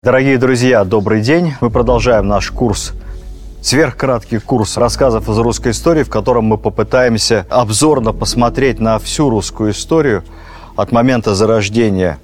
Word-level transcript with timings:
Дорогие 0.00 0.38
друзья, 0.38 0.84
добрый 0.84 1.22
день. 1.22 1.54
Мы 1.60 1.70
продолжаем 1.70 2.28
наш 2.28 2.52
курс 2.52 2.92
сверхкраткий 3.60 4.38
курс 4.38 4.76
рассказов 4.76 5.28
из 5.28 5.36
русской 5.38 5.72
истории, 5.72 6.04
в 6.04 6.08
котором 6.08 6.44
мы 6.44 6.56
попытаемся 6.56 7.46
обзорно 7.50 8.12
посмотреть 8.12 8.78
на 8.78 9.00
всю 9.00 9.28
русскую 9.28 9.72
историю 9.72 10.22
от 10.76 10.92
момента 10.92 11.34
зарождения 11.34 12.20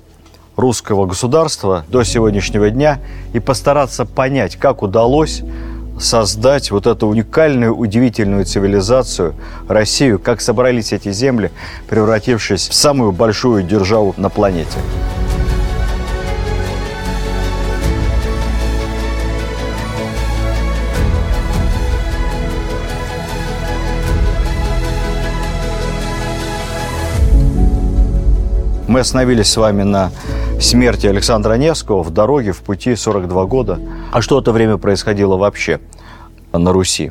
русского 0.55 1.07
государства 1.07 1.85
до 1.89 2.05
сегодняшнего 2.05 2.71
дня 2.71 3.01
и 3.33 3.41
постараться 3.41 4.05
понять, 4.05 4.55
как 4.55 4.85
удалось 4.85 5.43
создать 5.99 6.71
вот 6.71 6.87
эту 6.87 7.09
уникальную, 7.09 7.75
удивительную 7.75 8.45
цивилизацию 8.45 9.35
Россию, 9.67 10.21
как 10.21 10.41
собрались 10.41 10.93
эти 10.93 11.11
земли, 11.11 11.51
превратившись 11.89 12.69
в 12.69 12.73
самую 12.75 13.11
большую 13.11 13.65
державу 13.65 14.15
на 14.17 14.29
планете. 14.29 14.79
Мы 28.95 29.01
остановились 29.01 29.51
с 29.51 29.57
вами 29.57 29.83
на 29.83 30.13
смерти 30.61 31.09
Александра 31.09 31.55
Невского 31.55 32.05
в 32.05 32.11
дороге, 32.11 32.53
в 32.53 32.61
пути 32.61 32.95
42 32.95 33.45
года. 33.47 33.81
А 34.13 34.23
что 34.23 34.39
это 34.39 34.53
время 34.53 34.77
происходило 34.77 35.37
вообще 35.37 35.81
на 36.53 36.73
Руси? 36.73 37.11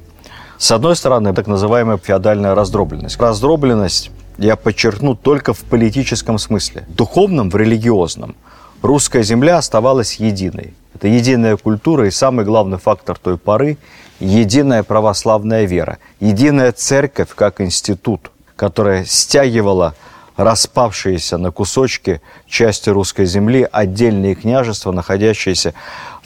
С 0.58 0.72
одной 0.72 0.96
стороны, 0.96 1.34
так 1.34 1.46
называемая 1.46 1.98
феодальная 1.98 2.56
раздробленность. 2.56 3.20
Раздробленность, 3.20 4.12
я 4.38 4.56
подчеркну, 4.56 5.14
только 5.14 5.54
в 5.54 5.59
политическом 5.66 6.40
смысле. 6.40 6.86
В 6.88 6.96
духовном, 6.96 7.50
в 7.50 7.58
религиозном. 7.58 8.38
Русская 8.81 9.23
земля 9.23 9.58
оставалась 9.58 10.22
единой. 10.22 10.76
Это 10.95 11.09
единая 11.09 11.58
культура 11.58 12.08
и 12.08 12.12
самый 12.12 12.45
главный 12.45 12.78
фактор 12.78 13.18
той 13.18 13.38
поры– 13.38 13.78
единая 14.22 14.84
православная 14.84 15.66
вера. 15.66 15.97
Единая 16.22 16.72
церковь 16.72 17.36
как 17.36 17.59
институт, 17.59 18.31
которая 18.56 19.03
стягивала 19.03 19.95
распавшиеся 20.38 21.38
на 21.38 21.52
кусочки 21.52 22.22
части 22.48 22.89
русской 22.89 23.26
земли, 23.26 23.67
отдельные 23.72 24.36
княжества, 24.36 24.92
находящиеся 24.92 25.73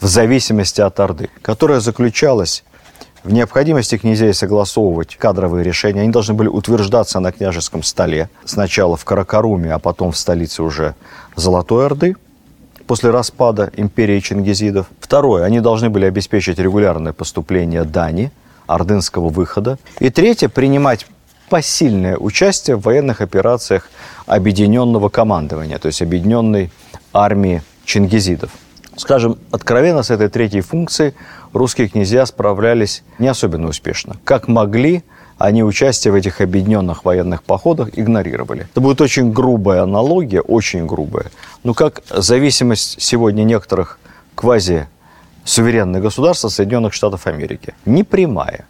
в 0.00 0.06
зависимости 0.06 0.80
от 0.80 0.98
Орды, 1.00 1.28
которая 1.42 1.80
заключалась 1.80 2.64
в 3.24 3.32
необходимости 3.32 3.98
князей 3.98 4.32
согласовывать 4.32 5.16
кадровые 5.16 5.64
решения. 5.64 6.02
Они 6.02 6.10
должны 6.10 6.34
были 6.34 6.48
утверждаться 6.48 7.20
на 7.20 7.32
княжеском 7.32 7.82
столе. 7.82 8.30
Сначала 8.44 8.96
в 8.96 9.04
Каракаруме, 9.04 9.72
а 9.72 9.78
потом 9.78 10.12
в 10.12 10.16
столице 10.16 10.62
уже 10.62 10.94
Золотой 11.36 11.86
Орды 11.86 12.16
после 12.86 13.10
распада 13.10 13.70
империи 13.76 14.20
чингизидов. 14.20 14.86
Второе, 14.98 15.44
они 15.44 15.60
должны 15.60 15.90
были 15.90 16.06
обеспечить 16.06 16.58
регулярное 16.58 17.12
поступление 17.12 17.84
дани, 17.84 18.32
ордынского 18.66 19.28
выхода. 19.28 19.78
И 19.98 20.10
третье, 20.10 20.48
принимать 20.48 21.06
посильное 21.48 22.16
участие 22.16 22.76
в 22.76 22.82
военных 22.82 23.20
операциях 23.20 23.88
объединенного 24.26 25.08
командования, 25.08 25.78
то 25.78 25.86
есть 25.86 26.02
объединенной 26.02 26.70
армии 27.12 27.62
чингизидов. 27.84 28.50
Скажем, 28.96 29.38
откровенно 29.52 30.02
с 30.02 30.10
этой 30.10 30.28
третьей 30.28 30.60
функцией 30.60 31.14
русские 31.52 31.88
князья 31.88 32.26
справлялись 32.26 33.04
не 33.18 33.28
особенно 33.28 33.68
успешно. 33.68 34.16
Как 34.24 34.48
могли, 34.48 35.04
они 35.38 35.62
участие 35.62 36.10
в 36.10 36.16
этих 36.16 36.40
объединенных 36.40 37.04
военных 37.04 37.44
походах 37.44 37.90
игнорировали. 37.96 38.62
Это 38.62 38.80
будет 38.80 39.00
очень 39.00 39.32
грубая 39.32 39.82
аналогия, 39.82 40.40
очень 40.40 40.84
грубая. 40.86 41.26
Но 41.62 41.74
как 41.74 42.02
зависимость 42.10 43.00
сегодня 43.00 43.44
некоторых 43.44 44.00
квази 44.34 44.88
суверенных 45.44 46.02
государств 46.02 46.50
Соединенных 46.50 46.92
Штатов 46.92 47.26
Америки. 47.26 47.74
Не 47.86 48.04
прямая, 48.04 48.66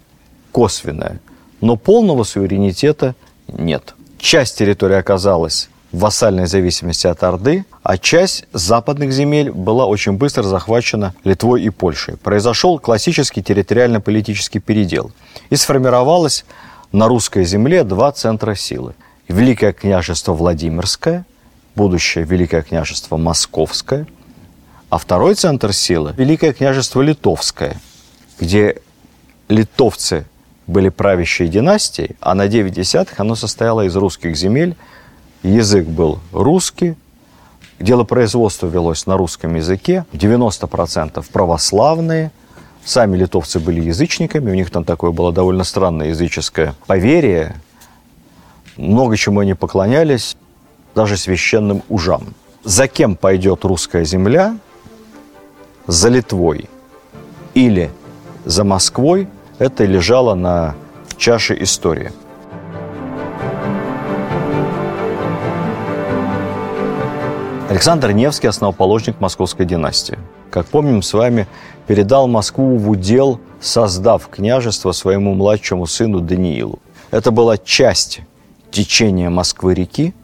косвенная, 0.53 1.21
но 1.61 1.77
полного 1.77 2.25
суверенитета 2.25 3.15
нет. 3.49 3.95
Часть 4.19 4.59
территории 4.59 4.97
оказалась 4.97 5.69
в 5.93 6.01
вассальной 6.01 6.47
зависимости 6.47 7.07
от 7.07 7.23
Орды, 7.23 7.65
а 7.83 7.97
часть 7.97 8.45
западных 8.53 9.13
земель 9.13 9.51
была 9.51 9.87
очень 9.87 10.13
быстро 10.13 10.43
захвачена 10.43 11.15
Литвой 11.25 11.63
и 11.63 11.71
Польшей. 11.71 12.17
Произошел 12.17 12.79
классический 12.79 13.43
территориально-политический 13.43 14.59
передел. 14.59 15.13
И 15.51 15.57
сформировалось 15.57 16.45
на 16.93 17.09
русской 17.09 17.45
земле 17.45 17.85
два 17.85 18.13
центра 18.13 18.55
силы. 18.55 18.95
Великое 19.29 19.73
княжество 19.73 20.33
Владимирское, 20.33 21.25
будущее 21.75 22.25
Великое 22.25 22.63
княжество 22.63 23.17
Московское, 23.17 24.07
а 24.91 24.99
второй 24.99 25.35
центр 25.35 25.73
силы– 25.73 26.15
Великое 26.17 26.53
княжество 26.53 27.03
Литовское, 27.03 27.81
где 28.39 28.81
литовцы 29.49 30.27
были 30.69 30.91
правящей 30.91 31.49
династией, 31.49 32.15
а 32.21 32.35
на 32.35 32.47
9 32.47 32.73
десятых 32.73 33.19
оно 33.19 33.35
состояло 33.35 33.87
из 33.87 33.97
русских 33.97 34.37
земель, 34.37 34.77
язык 35.43 35.87
был 35.87 36.21
русский, 36.31 36.95
делопроизводство 37.81 38.67
велось 38.67 39.07
на 39.07 39.17
русском 39.17 39.57
языке, 39.57 40.05
90% 40.13 41.25
православные, 41.33 42.31
сами 42.85 43.17
литовцы 43.17 43.59
были 43.59 43.81
язычниками, 43.81 44.51
у 44.51 44.55
них 44.55 44.71
там 44.71 44.85
такое 44.85 45.11
было 45.11 45.33
довольно 45.33 45.65
странное 45.65 46.09
языческое 46.09 46.75
поверие, 46.87 47.57
много 48.77 49.17
чему 49.17 49.41
они 49.41 49.55
поклонялись, 49.55 50.37
даже 50.95 51.17
священным 51.17 51.83
ужам. 51.89 52.35
За 52.63 52.89
кем 52.89 53.17
пойдет 53.17 53.65
русская 53.65 54.05
земля? 54.05 54.59
За 55.87 56.11
Литвой 56.11 56.69
или 57.55 57.91
за 58.45 58.65
Москвой– 58.65 59.29
это 59.59 59.85
лежало 59.85 60.35
на 60.35 60.75
чаше 61.17 61.61
истории. 61.63 62.13
Александр 67.69 68.13
Невский– 68.13 68.47
основоположник 68.49 69.21
московской 69.21 69.67
династии. 69.67 70.19
Как 70.51 70.67
помним 70.67 71.03
с 71.03 71.13
вами, 71.13 71.47
передал 71.87 72.27
Москву 72.27 72.79
в 72.79 72.89
удел, 72.89 73.41
создав 73.61 74.29
княжество 74.29 74.93
своему 74.93 75.35
младшему 75.35 75.87
сыну 75.87 76.21
Даниилу. 76.21 76.79
Это 77.11 77.31
была 77.31 77.59
часть 77.59 78.21
течения 78.71 79.29
Москвы-реки 79.29 80.15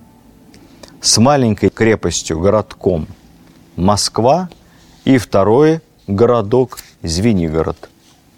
с 1.02 1.18
маленькой 1.18 1.68
крепостью, 1.68 2.40
городком 2.40 3.06
Москва 3.76 4.48
и 5.04 5.18
второй 5.18 5.80
городок 6.06 6.78
Звенигород. 7.02 7.90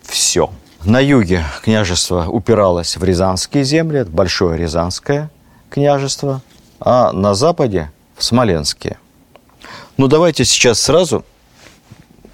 Все. 0.02 0.50
На 0.86 1.00
юге 1.00 1.44
княжество 1.64 2.28
упиралось 2.28 2.96
в 2.96 3.02
Рязанские 3.02 3.64
земли, 3.64 3.98
это 3.98 4.10
Большое 4.12 4.56
Рязанское 4.56 5.32
княжество, 5.68 6.42
а 6.78 7.10
на 7.10 7.34
западе 7.34 7.90
в 8.16 8.22
Смоленские. 8.22 8.96
Ну, 9.96 10.06
давайте 10.06 10.44
сейчас 10.44 10.80
сразу 10.80 11.24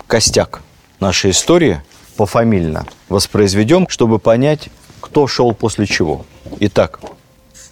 костяк 0.07 0.61
нашей 1.01 1.31
истории 1.31 1.81
пофамильно 2.19 2.85
воспроизведем, 3.09 3.89
чтобы 3.89 4.19
понять, 4.19 4.69
кто 5.01 5.27
шел 5.27 5.55
после 5.55 5.87
чего. 5.87 6.27
Итак, 6.61 7.01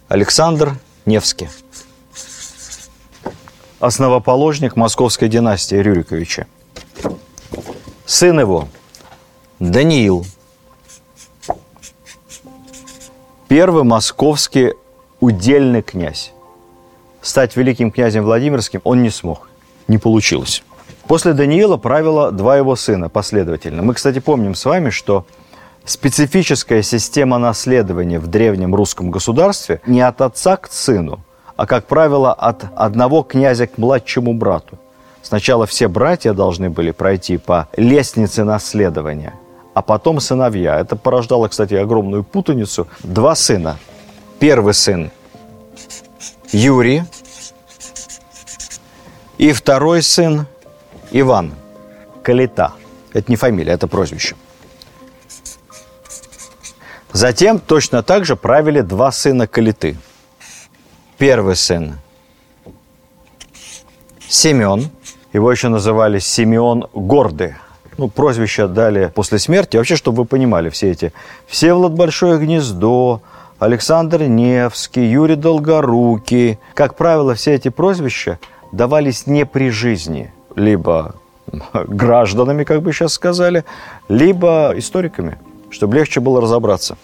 Александр 0.08 0.78
Невский, 1.04 1.50
основоположник 3.80 4.76
московской 4.76 5.28
династии 5.28 5.76
Рюриковича. 5.76 6.46
Сын 8.06 8.40
его 8.40 8.66
Даниил– 9.58 10.24
Первый 13.50 13.82
московский 13.82 14.74
удельный 15.18 15.82
князь. 15.82 16.32
Стать 17.20 17.56
великим 17.56 17.90
князем 17.90 18.22
Владимирским 18.22 18.80
он 18.84 19.02
не 19.02 19.10
смог, 19.10 19.48
не 19.88 19.98
получилось. 19.98 20.62
После 21.08 21.32
Даниила 21.32 21.76
правило 21.76 22.30
два 22.30 22.56
его 22.56 22.76
сына 22.76 23.08
последовательно. 23.08 23.82
Мы, 23.82 23.94
кстати, 23.94 24.20
помним 24.20 24.54
с 24.54 24.64
вами, 24.64 24.90
что 24.90 25.26
специфическая 25.84 26.82
система 26.82 27.38
наследования 27.38 28.20
в 28.20 28.28
древнем 28.28 28.72
русском 28.72 29.10
государстве 29.10 29.80
не 29.84 30.00
от 30.00 30.20
отца 30.20 30.56
к 30.56 30.70
сыну, 30.70 31.18
а, 31.56 31.66
как 31.66 31.86
правило, 31.86 32.32
от 32.32 32.66
одного 32.76 33.24
князя 33.24 33.66
к 33.66 33.78
младшему 33.78 34.32
брату. 34.32 34.78
Сначала 35.22 35.66
все 35.66 35.88
братья 35.88 36.34
должны 36.34 36.70
были 36.70 36.92
пройти 36.92 37.36
по 37.36 37.66
лестнице 37.76 38.44
наследования– 38.44 39.34
а 39.74 39.82
потом 39.82 40.20
сыновья. 40.20 40.78
Это 40.78 40.96
порождало, 40.96 41.48
кстати, 41.48 41.74
огромную 41.74 42.24
путаницу. 42.24 42.88
Два 43.02 43.34
сына. 43.34 43.78
Первый 44.38 44.74
сын 44.74 45.10
Юрий 46.52 47.04
и 49.38 49.52
второй 49.52 50.02
сын 50.02 50.46
Иван 51.10 51.54
Калита. 52.22 52.72
Это 53.12 53.30
не 53.30 53.36
фамилия, 53.36 53.72
это 53.72 53.86
прозвище. 53.86 54.36
Затем 57.12 57.58
точно 57.58 58.02
так 58.02 58.24
же 58.24 58.36
правили 58.36 58.80
два 58.80 59.12
сына 59.12 59.46
Калиты. 59.46 59.98
Первый 61.18 61.56
сын 61.56 61.98
Семен 64.28 64.90
Его 65.32 65.50
еще 65.50 65.68
называли 65.68 66.18
Симеон 66.18 66.86
Гордый. 66.94 67.56
Ну, 68.00 68.08
прозвище 68.08 68.62
отдали 68.62 69.12
после 69.14 69.38
смерти. 69.38 69.76
Вообще, 69.76 69.94
чтобы 69.94 70.22
вы 70.22 70.24
понимали, 70.24 70.70
все 70.70 70.90
эти 70.90 71.12
Всеволод 71.46 71.92
Большое 71.92 72.38
Гнездо, 72.38 73.20
Александр 73.58 74.22
Невский, 74.22 75.04
Юрий 75.04 75.36
Долгорукий. 75.36 76.58
Как 76.72 76.94
правило, 76.96 77.34
все 77.34 77.52
эти 77.52 77.68
прозвища 77.68 78.38
давались 78.72 79.26
не 79.26 79.44
при 79.44 79.68
жизни, 79.68 80.32
либо 80.56 81.14
гражданами, 81.74 82.64
как 82.64 82.80
бы 82.80 82.94
сейчас 82.94 83.12
сказали, 83.12 83.66
либо 84.08 84.72
историками, 84.76 85.38
чтобы 85.68 85.96
легче 85.96 86.20
было 86.20 86.40
разобраться. 86.40 86.96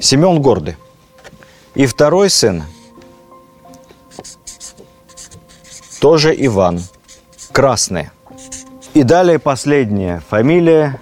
Семен 0.00 0.42
Гордый. 0.42 0.74
И 1.76 1.86
второй 1.86 2.28
сын 2.28 2.64
тоже 6.00 6.34
Иван, 6.36 6.80
Красный. 7.52 8.10
И 8.92 9.04
далее 9.04 9.38
последняя 9.38 10.20
фамилия, 10.28 11.00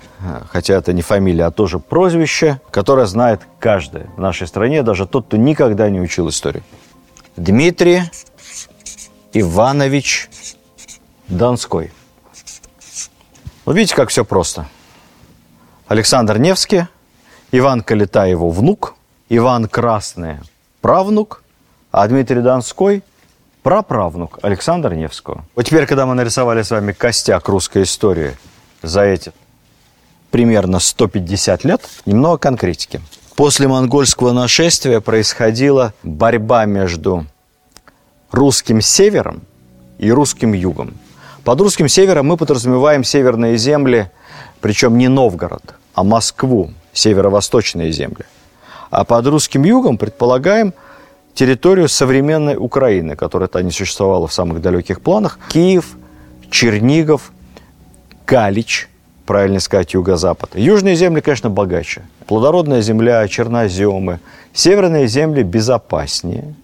хотя 0.51 0.75
это 0.75 0.93
не 0.93 1.01
фамилия, 1.01 1.47
а 1.47 1.51
тоже 1.51 1.79
прозвище, 1.79 2.61
которое 2.71 3.07
знает 3.07 3.41
каждый 3.59 4.05
в 4.17 4.21
нашей 4.21 4.47
стране, 4.47 4.83
даже 4.83 5.07
тот, 5.07 5.27
кто 5.27 5.39
никогда 5.39 5.89
не 5.89 5.99
учил 5.99 6.29
историю. 6.29 6.63
Дмитрий 7.37 8.03
Иванович 9.33 10.29
Донской. 11.29 11.91
Вот 13.65 13.75
видите, 13.75 13.95
как 13.95 14.11
все 14.11 14.23
просто. 14.23 14.69
Александр 15.87 16.39
Невский, 16.39 16.89
Иван 17.53 17.83
Калита 17.83 18.27
его 18.27 18.51
внук, 18.51 18.97
Иван 19.31 19.67
Красный 19.67 20.41
правнук, 20.83 21.43
а 21.91 22.07
Дмитрий 22.07 22.43
Донской 22.43 23.03
праправнук 23.63 24.39
Александра 24.43 24.95
Невского. 24.95 25.45
Вот 25.55 25.65
теперь, 25.67 25.87
когда 25.87 26.07
мы 26.07 26.15
нарисовали 26.15 26.63
с 26.63 26.71
вами 26.71 26.93
костяк 26.93 27.49
русской 27.49 27.83
истории 27.83 28.37
за 28.83 29.03
эти 29.03 29.33
примерно 30.31 30.79
150 30.79 31.65
лет, 31.65 31.83
немного 32.07 32.39
конкретики. 32.39 33.01
После 33.37 33.69
монгольского 33.69 34.33
нашествия 34.33 35.01
происходила 35.01 35.95
борьба 36.03 36.65
между 36.65 37.27
русским 38.33 38.81
севером 38.81 39.43
и 39.99 40.11
русским 40.11 40.53
югом. 40.53 40.95
Под 41.45 41.61
русским 41.61 41.89
севером 41.89 42.27
мы 42.27 42.37
подразумеваем 42.37 43.05
северные 43.05 43.57
земли, 43.57 44.11
причем 44.61 44.99
не 44.99 45.09
Новгород, 45.09 45.75
а 45.95 46.05
Москву, 46.05 46.73
северо-восточные 46.93 47.93
земли. 47.93 48.25
А 48.91 49.05
под 49.05 49.27
русским 49.27 49.63
югом 49.65 49.99
предполагаем 49.99 50.75
территорию 51.39 51.89
современной 51.89 52.57
Украины, 52.57 53.15
которая-то 53.15 53.63
не 53.63 53.71
существовала 53.71 54.27
в 54.27 54.33
самых 54.33 54.61
далеких 54.61 55.01
планах. 55.01 55.39
Киев, 55.49 55.97
Чернигов, 56.51 57.31
Галич, 58.27 58.89
правильно 59.25 59.61
сказать, 59.61 59.95
юго-запад. 59.95 60.51
Южные 60.57 60.97
земли, 60.97 61.21
конечно, 61.21 61.49
богаче. 61.49 62.03
Плодородная 62.27 62.81
земля, 62.83 63.29
черноземы. 63.29 64.19
Северные 64.53 65.07
земли 65.07 65.45
безопаснее. 65.45 66.57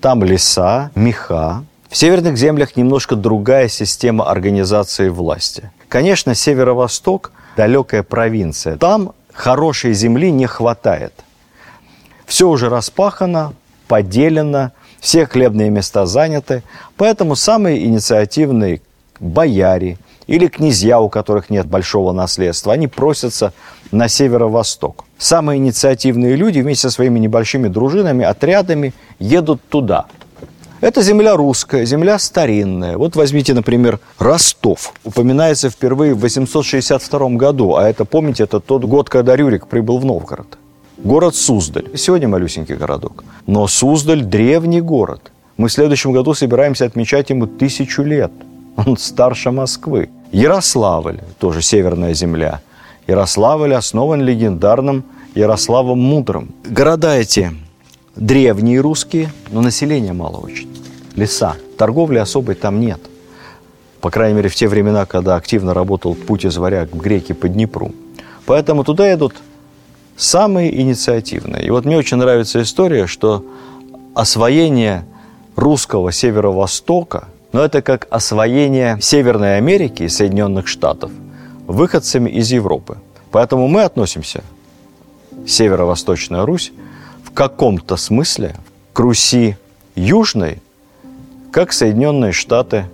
Там 0.00 0.22
леса, 0.22 0.92
меха. 0.94 1.64
В 1.90 1.96
северных 1.96 2.36
землях 2.36 2.76
немножко 2.76 3.16
другая 3.16 3.66
система 3.66 4.30
организации 4.30 5.08
власти. 5.08 5.72
Конечно, 5.88 6.36
северо-восток– 6.36 7.32
далекая 7.56 8.04
провинция. 8.04 8.76
Там 8.76 9.14
хорошей 9.32 9.94
земли 9.94 10.30
не 10.30 10.46
хватает. 10.46 11.12
Все 12.24 12.48
уже 12.48 12.68
распахано, 12.68 13.54
поделено, 13.88 14.72
все 15.00 15.26
хлебные 15.26 15.70
места 15.70 16.06
заняты. 16.06 16.62
Поэтому 16.96 17.36
самые 17.36 17.84
инициативные 17.84 18.80
бояре 19.20 19.98
или 20.26 20.46
князья, 20.46 21.00
у 21.00 21.08
которых 21.08 21.50
нет 21.50 21.66
большого 21.66 22.12
наследства, 22.12 22.72
они 22.72 22.88
просятся 22.88 23.52
на 23.90 24.08
северо-восток. 24.08 25.04
Самые 25.18 25.58
инициативные 25.58 26.36
люди 26.36 26.60
вместе 26.60 26.82
со 26.82 26.90
своими 26.90 27.18
небольшими 27.18 27.68
дружинами, 27.68 28.24
отрядами 28.24 28.94
едут 29.18 29.60
туда. 29.68 30.06
Это 30.80 31.00
земля 31.00 31.36
русская, 31.36 31.84
земля 31.84 32.18
старинная. 32.18 32.98
Вот 32.98 33.14
возьмите, 33.14 33.54
например, 33.54 34.00
Ростов. 34.18 34.94
Упоминается 35.04 35.70
впервые 35.70 36.12
в 36.14 36.20
862 36.20 37.28
году, 37.30 37.76
а 37.76 37.88
это, 37.88 38.04
помните, 38.04 38.42
это 38.44 38.58
тот 38.58 38.84
год, 38.84 39.08
когда 39.08 39.36
Рюрик 39.36 39.68
прибыл 39.68 39.98
в 39.98 40.04
Новгород. 40.04 40.58
Город 40.98 41.34
Суздаль. 41.34 41.96
Сегодня 41.96 42.28
малюсенький 42.28 42.74
городок. 42.74 43.24
Но 43.46 43.66
Суздаль– 43.66 44.22
древний 44.24 44.80
город. 44.80 45.32
Мы 45.56 45.68
в 45.68 45.72
следующем 45.72 46.12
году 46.12 46.34
собираемся 46.34 46.84
отмечать 46.84 47.30
ему 47.30 47.46
тысячу 47.46 48.02
лет. 48.02 48.30
Он 48.76 48.96
старше 48.96 49.50
Москвы. 49.50 50.10
Ярославль, 50.32 51.20
тоже 51.38 51.62
северная 51.62 52.14
земля. 52.14 52.60
Ярославль 53.06 53.74
основан 53.74 54.20
легендарным 54.20 55.04
Ярославом 55.34 55.98
Мудрым. 55.98 56.54
Города 56.64 57.16
эти 57.16 57.52
древние 58.14 58.80
русские, 58.80 59.32
но 59.50 59.62
населения 59.62 60.12
мало 60.12 60.36
очень. 60.36 60.68
Леса. 61.16 61.56
Торговли 61.78 62.18
особой 62.18 62.54
там 62.54 62.80
нет. 62.80 63.00
По 64.02 64.10
крайней 64.10 64.36
мере, 64.36 64.50
в 64.50 64.54
те 64.54 64.68
времена, 64.68 65.06
когда 65.06 65.36
активно 65.36 65.72
работал 65.72 66.14
путь 66.14 66.44
из 66.44 66.56
варяг 66.58 66.92
в 66.92 66.98
греки 66.98 67.32
по 67.32 67.48
Днепру. 67.48 67.92
Поэтому 68.44 68.84
туда 68.84 69.12
идут 69.14 69.34
самые 70.16 70.80
инициативные. 70.80 71.64
И 71.64 71.70
вот 71.70 71.84
мне 71.84 71.96
очень 71.96 72.16
нравится 72.16 72.62
история, 72.62 73.06
что 73.06 73.44
освоение 74.14 75.04
русского 75.56 76.12
северо-востока, 76.12 77.28
но 77.52 77.60
ну, 77.60 77.64
это 77.64 77.82
как 77.82 78.06
освоение 78.10 78.98
Северной 79.00 79.58
Америки 79.58 80.04
и 80.04 80.08
Соединенных 80.08 80.68
Штатов 80.68 81.10
выходцами 81.66 82.30
из 82.30 82.50
Европы. 82.50 82.98
Поэтому 83.30 83.68
мы 83.68 83.82
относимся, 83.82 84.42
северо-восточная 85.46 86.44
Русь, 86.44 86.72
в 87.24 87.30
каком-то 87.32 87.96
смысле 87.96 88.56
к 88.92 88.98
Руси 89.00 89.56
Южной, 89.94 90.58
как 91.50 91.72
Соединенные 91.72 92.32
Штаты 92.32 92.86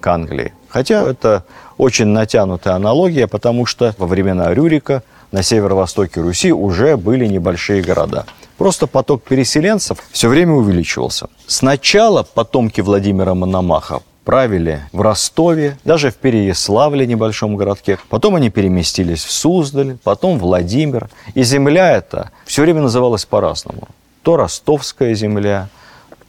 к 0.00 0.06
Англии. 0.06 0.52
Хотя 0.68 1.02
это 1.02 1.44
очень 1.78 2.06
натянутая 2.06 2.74
аналогия, 2.74 3.26
потому 3.26 3.66
что 3.66 3.94
во 3.98 4.06
времена 4.06 4.52
Рюрика 4.52 5.02
на 5.32 5.42
северо-востоке 5.42 6.20
Руси 6.20 6.52
уже 6.52 6.96
были 6.96 7.26
небольшие 7.26 7.82
города. 7.82 8.26
Просто 8.58 8.86
поток 8.86 9.22
переселенцев 9.24 9.98
все 10.12 10.28
время 10.28 10.52
увеличивался. 10.52 11.28
Сначала 11.46 12.22
потомки 12.22 12.80
Владимира 12.80 13.34
Мономаха 13.34 14.00
правили 14.24 14.82
в 14.92 15.00
Ростове, 15.00 15.78
даже 15.84 16.10
в 16.10 16.16
Переяславле, 16.16 17.06
небольшом 17.06 17.56
городке. 17.56 17.98
Потом 18.08 18.36
они 18.36 18.50
переместились 18.50 19.24
в 19.24 19.32
Суздаль, 19.32 19.96
потом 20.04 20.38
Владимир. 20.38 21.08
И 21.34 21.42
земля 21.42 21.92
эта 21.96 22.30
все 22.44 22.62
время 22.62 22.82
называлась 22.82 23.24
по-разному. 23.24 23.88
То 24.22 24.36
ростовская 24.36 25.14
земля, 25.14 25.68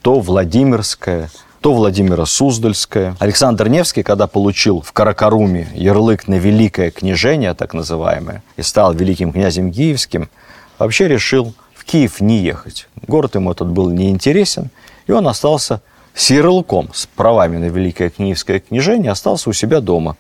то 0.01 0.19
Владимирская, 0.19 1.29
то 1.63 1.73
Владимира 1.73 2.25
Суздальская. 2.25 3.15
Александр 3.19 3.69
Невский, 3.69 4.03
когда 4.03 4.27
получил 4.27 4.81
в 4.81 4.91
Каракаруме 4.91 5.69
ярлык 5.73 6.27
на 6.27 6.33
великое 6.33 6.91
княжение, 6.91 7.53
так 7.53 7.73
называемое, 7.73 8.43
и 8.57 8.61
стал 8.61 8.93
великим 8.93 9.31
князем 9.31 9.71
Киевским, 9.71 10.29
вообще 10.77 11.07
решил 11.07 11.53
в 11.73 11.85
Киев 11.85 12.19
не 12.19 12.39
ехать. 12.39 12.89
Город 13.07 13.35
ему 13.35 13.49
этот 13.49 13.69
был 13.69 13.89
неинтересен, 13.89 14.71
и 15.07 15.13
он 15.13 15.25
остался 15.25 15.81
с 16.13 16.31
ярлыком, 16.31 16.89
с 16.93 17.05
правами 17.05 17.55
на 17.55 17.69
великое 17.69 18.09
киевское 18.09 18.59
княжение, 18.59 19.11
остался 19.11 19.49
у 19.49 19.53
себя 19.53 19.79
дома 19.79 20.17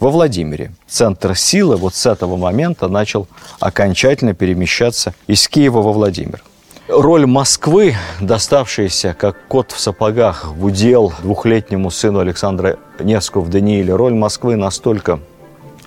во 0.00 0.08
Владимире. 0.08 0.72
Центр 0.88 1.36
силы 1.36 1.76
вот 1.76 1.94
с 1.94 2.06
этого 2.06 2.36
момента 2.36 2.88
начал 2.88 3.28
окончательно 3.60 4.32
перемещаться 4.32 5.12
из 5.26 5.46
Киева 5.46 5.82
во 5.82 5.92
Владимир. 5.92 6.42
Роль 6.88 7.26
Москвы, 7.26 7.96
доставшаяся 8.20 9.12
как 9.18 9.36
кот 9.48 9.72
в 9.72 9.80
сапогах 9.80 10.52
в 10.52 10.66
удел 10.66 11.12
двухлетнему 11.20 11.90
сыну 11.90 12.20
Александра 12.20 12.78
Невского 13.00 13.40
в 13.40 13.50
Данииле, 13.50 13.92
роль 13.92 14.14
Москвы 14.14 14.54
настолько 14.54 15.18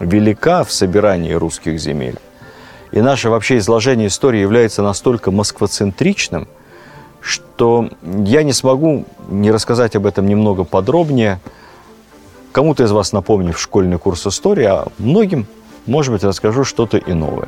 велика 0.01 0.65
в 0.65 0.73
собирании 0.73 1.31
русских 1.31 1.79
земель, 1.79 2.17
и 2.91 2.99
наше 2.99 3.29
вообще 3.29 3.59
изложение 3.59 4.07
истории 4.07 4.41
является 4.41 4.83
настолько 4.83 5.31
москвоцентричным, 5.31 6.49
что 7.21 7.89
я 8.03 8.43
не 8.43 8.51
смогу 8.51 9.05
не 9.29 9.51
рассказать 9.51 9.95
об 9.95 10.05
этом 10.05 10.27
немного 10.27 10.65
подробнее. 10.65 11.39
Кому-то 12.51 12.83
из 12.83 12.91
вас 12.91 13.13
напомню 13.13 13.53
в 13.53 13.59
школьный 13.59 13.99
курс 13.99 14.27
истории, 14.27 14.65
а 14.65 14.87
многим, 14.97 15.47
может 15.85 16.11
быть, 16.11 16.25
расскажу 16.25 16.65
что-то 16.65 16.97
и 16.97 17.13
новое. 17.13 17.47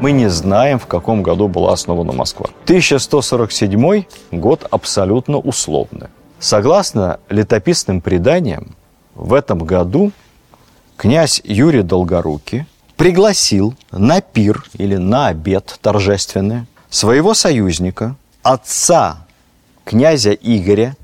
Мы 0.00 0.12
не 0.12 0.28
знаем, 0.28 0.78
в 0.78 0.86
каком 0.86 1.22
году 1.22 1.48
была 1.48 1.72
основана 1.72 2.12
Москва. 2.12 2.46
1147 2.64 4.04
год 4.32 4.66
абсолютно 4.70 5.38
условный. 5.38 6.08
Согласно 6.38 7.18
летописным 7.28 8.00
преданиям, 8.00 8.76
в 9.14 9.34
этом 9.34 9.58
году 9.64 10.12
князь 10.96 11.40
Юрий 11.44 11.82
Долгорукий 11.82 12.66
пригласил 12.96 13.74
на 13.90 14.20
пир 14.20 14.64
или 14.74 14.96
на 14.96 15.28
обед 15.28 15.78
торжественный 15.80 16.66
своего 16.90 17.34
союзника, 17.34 18.16
отца 18.42 19.26
князя 19.84 20.32
Игоря, 20.32 20.96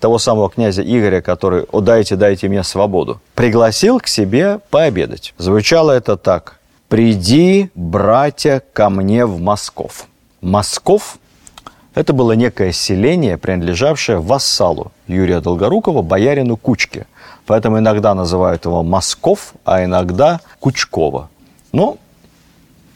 того 0.00 0.18
самого 0.18 0.50
князя 0.50 0.82
Игоря, 0.82 1.22
который 1.22 1.64
«О, 1.72 1.80
дайте, 1.80 2.16
дайте 2.16 2.48
мне 2.48 2.62
свободу», 2.62 3.20
пригласил 3.34 4.00
к 4.00 4.06
себе 4.06 4.58
пообедать. 4.70 5.32
Звучало 5.38 5.92
это 5.92 6.16
так. 6.16 6.58
«Приди, 6.94 7.72
братья, 7.74 8.62
ко 8.72 8.88
мне 8.88 9.26
в 9.26 9.40
Москов». 9.40 10.06
Москов– 10.40 11.18
это 11.96 12.12
было 12.12 12.36
некое 12.36 12.70
селение, 12.70 13.36
принадлежавшее 13.36 14.20
вассалу 14.20 14.92
Юрия 15.08 15.40
Долгорукова, 15.40 16.02
боярину 16.02 16.56
Кучке. 16.56 17.08
Поэтому 17.46 17.80
иногда 17.80 18.14
называют 18.14 18.64
его 18.64 18.84
Москов, 18.84 19.54
а 19.64 19.82
иногда 19.82 20.40
Кучкова. 20.60 21.30
Но 21.72 21.96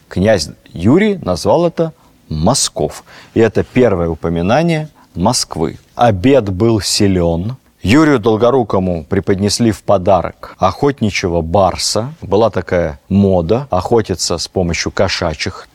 князь 0.09 0.49
Юрий 0.73 1.17
назвал 1.17 1.67
это 1.67 1.93
Москов. 2.29 3.03
И 3.35 3.41
это 3.41 3.65
первое 3.65 4.11
упоминание 4.11 4.91
Москвы. 5.17 5.77
Обед 5.97 6.51
был 6.51 6.81
силен. 6.81 7.57
Юрию 7.83 8.19
Долгорукому 8.19 9.05
преподнесли 9.05 9.71
в 9.71 9.85
подарок 9.85 10.57
охотничьего 10.59 11.43
барса. 11.43 12.13
Была 12.21 12.51
такая 12.51 12.99
мода 13.09 13.69
охотиться 13.71 14.37
с 14.39 14.49
помощью 14.49 14.91
кошачьих. 14.91 15.69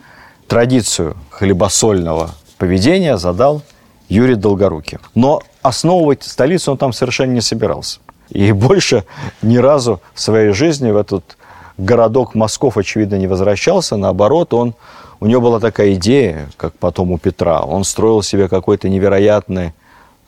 Традицию 0.48 1.16
хлебосольного 1.30 2.32
поведения 2.58 3.18
задал 3.18 3.62
Юрий 4.10 4.36
Долгорукий. 4.36 4.98
Но 5.16 5.42
основывать 5.62 6.24
столицу 6.24 6.74
он 6.74 6.78
там 6.78 6.92
совершенно 6.92 7.32
не 7.32 7.42
собирался. 7.42 8.00
И 8.30 8.52
больше 8.52 9.06
ни 9.42 9.58
разу 9.58 10.02
в 10.14 10.20
своей 10.20 10.52
жизни 10.52 10.92
в 10.92 10.98
этот 10.98 11.38
городок 11.78 12.36
Москов, 12.36 12.78
очевидно, 12.78 13.16
не 13.16 13.28
возвращался. 13.28 13.96
Наоборот, 13.96 14.54
он, 14.54 14.76
у 15.22 15.26
него 15.26 15.40
была 15.40 15.62
такая 15.62 15.94
идея, 15.94 16.50
как 16.58 16.74
потом 16.78 17.12
у 17.12 17.18
Петра. 17.18 17.62
Он 17.62 17.86
строил 17.86 18.22
себе 18.22 18.50
какой-то 18.50 18.90
невероятный 18.90 19.72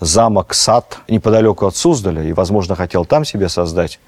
замок, 0.05 0.53
сад 0.53 0.99
неподалеку 1.07 1.65
от 1.65 1.75
Суздаля, 1.75 2.23
и, 2.23 2.33
возможно, 2.33 2.75
хотел 2.75 3.05
там 3.05 3.25
себе 3.25 3.49
создать 3.49 3.99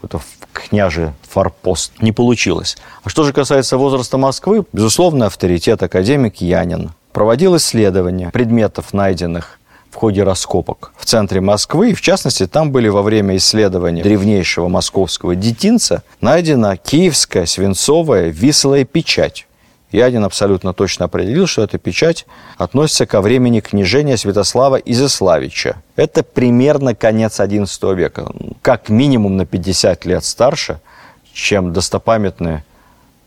какой-то 0.00 0.24
княжий 0.52 1.10
форпост. 1.28 1.92
Не 2.00 2.12
получилось. 2.12 2.76
А 3.02 3.08
что 3.08 3.24
же 3.24 3.32
касается 3.32 3.78
возраста 3.78 4.18
Москвы, 4.18 4.64
безусловно, 4.72 5.26
авторитет 5.26 5.82
академик 5.82 6.36
Янин 6.36 6.92
проводил 7.12 7.56
исследования 7.56 8.30
предметов, 8.30 8.92
найденных 8.92 9.58
в 9.90 9.98
ходе 9.98 10.22
раскопок 10.22 10.92
в 10.98 11.06
центре 11.06 11.40
Москвы. 11.40 11.90
И, 11.90 11.94
в 11.94 12.02
частности, 12.02 12.46
там 12.46 12.70
были 12.70 12.88
во 12.88 13.00
время 13.00 13.36
исследования 13.36 14.02
древнейшего 14.02 14.68
московского 14.68 15.34
детинца 15.34 16.02
найдена 16.20 16.76
киевская 16.76 17.46
свинцовая 17.46 18.28
вислая 18.28 18.84
печать. 18.84 19.46
Ядин 19.92 20.24
абсолютно 20.24 20.72
точно 20.72 21.04
определил, 21.04 21.46
что 21.46 21.62
эта 21.62 21.78
печать 21.78 22.26
относится 22.58 23.06
ко 23.06 23.20
времени 23.20 23.60
княжения 23.60 24.16
Святослава 24.16 24.76
Изяславича. 24.76 25.76
Это 25.94 26.22
примерно 26.22 26.94
конец 26.94 27.38
XI 27.38 27.94
века, 27.94 28.32
как 28.62 28.88
минимум 28.88 29.36
на 29.36 29.46
50 29.46 30.04
лет 30.04 30.24
старше, 30.24 30.80
чем 31.32 31.72
достопамятный 31.72 32.62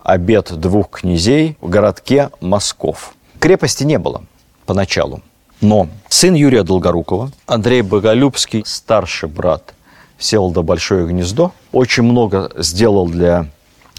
обед 0.04 0.52
двух 0.60 0.90
князей 0.90 1.58
в 1.62 1.70
городке 1.70 2.30
Москов. 2.42 3.14
Крепости 3.40 3.84
не 3.84 3.98
было 3.98 4.24
поначалу, 4.66 5.22
но 5.62 5.88
сын 6.10 6.34
Юрия 6.34 6.64
Долгорукова, 6.64 7.32
Андрей 7.46 7.82
Боголюбский, 7.82 8.64
старший 8.66 9.30
брат 9.30 9.74
Всеволода 10.18 10.62
Большое 10.62 11.08
Гнездо, 11.08 11.54
очень 11.72 12.04
много 12.04 12.52
сделал 12.58 13.08
для 13.08 13.48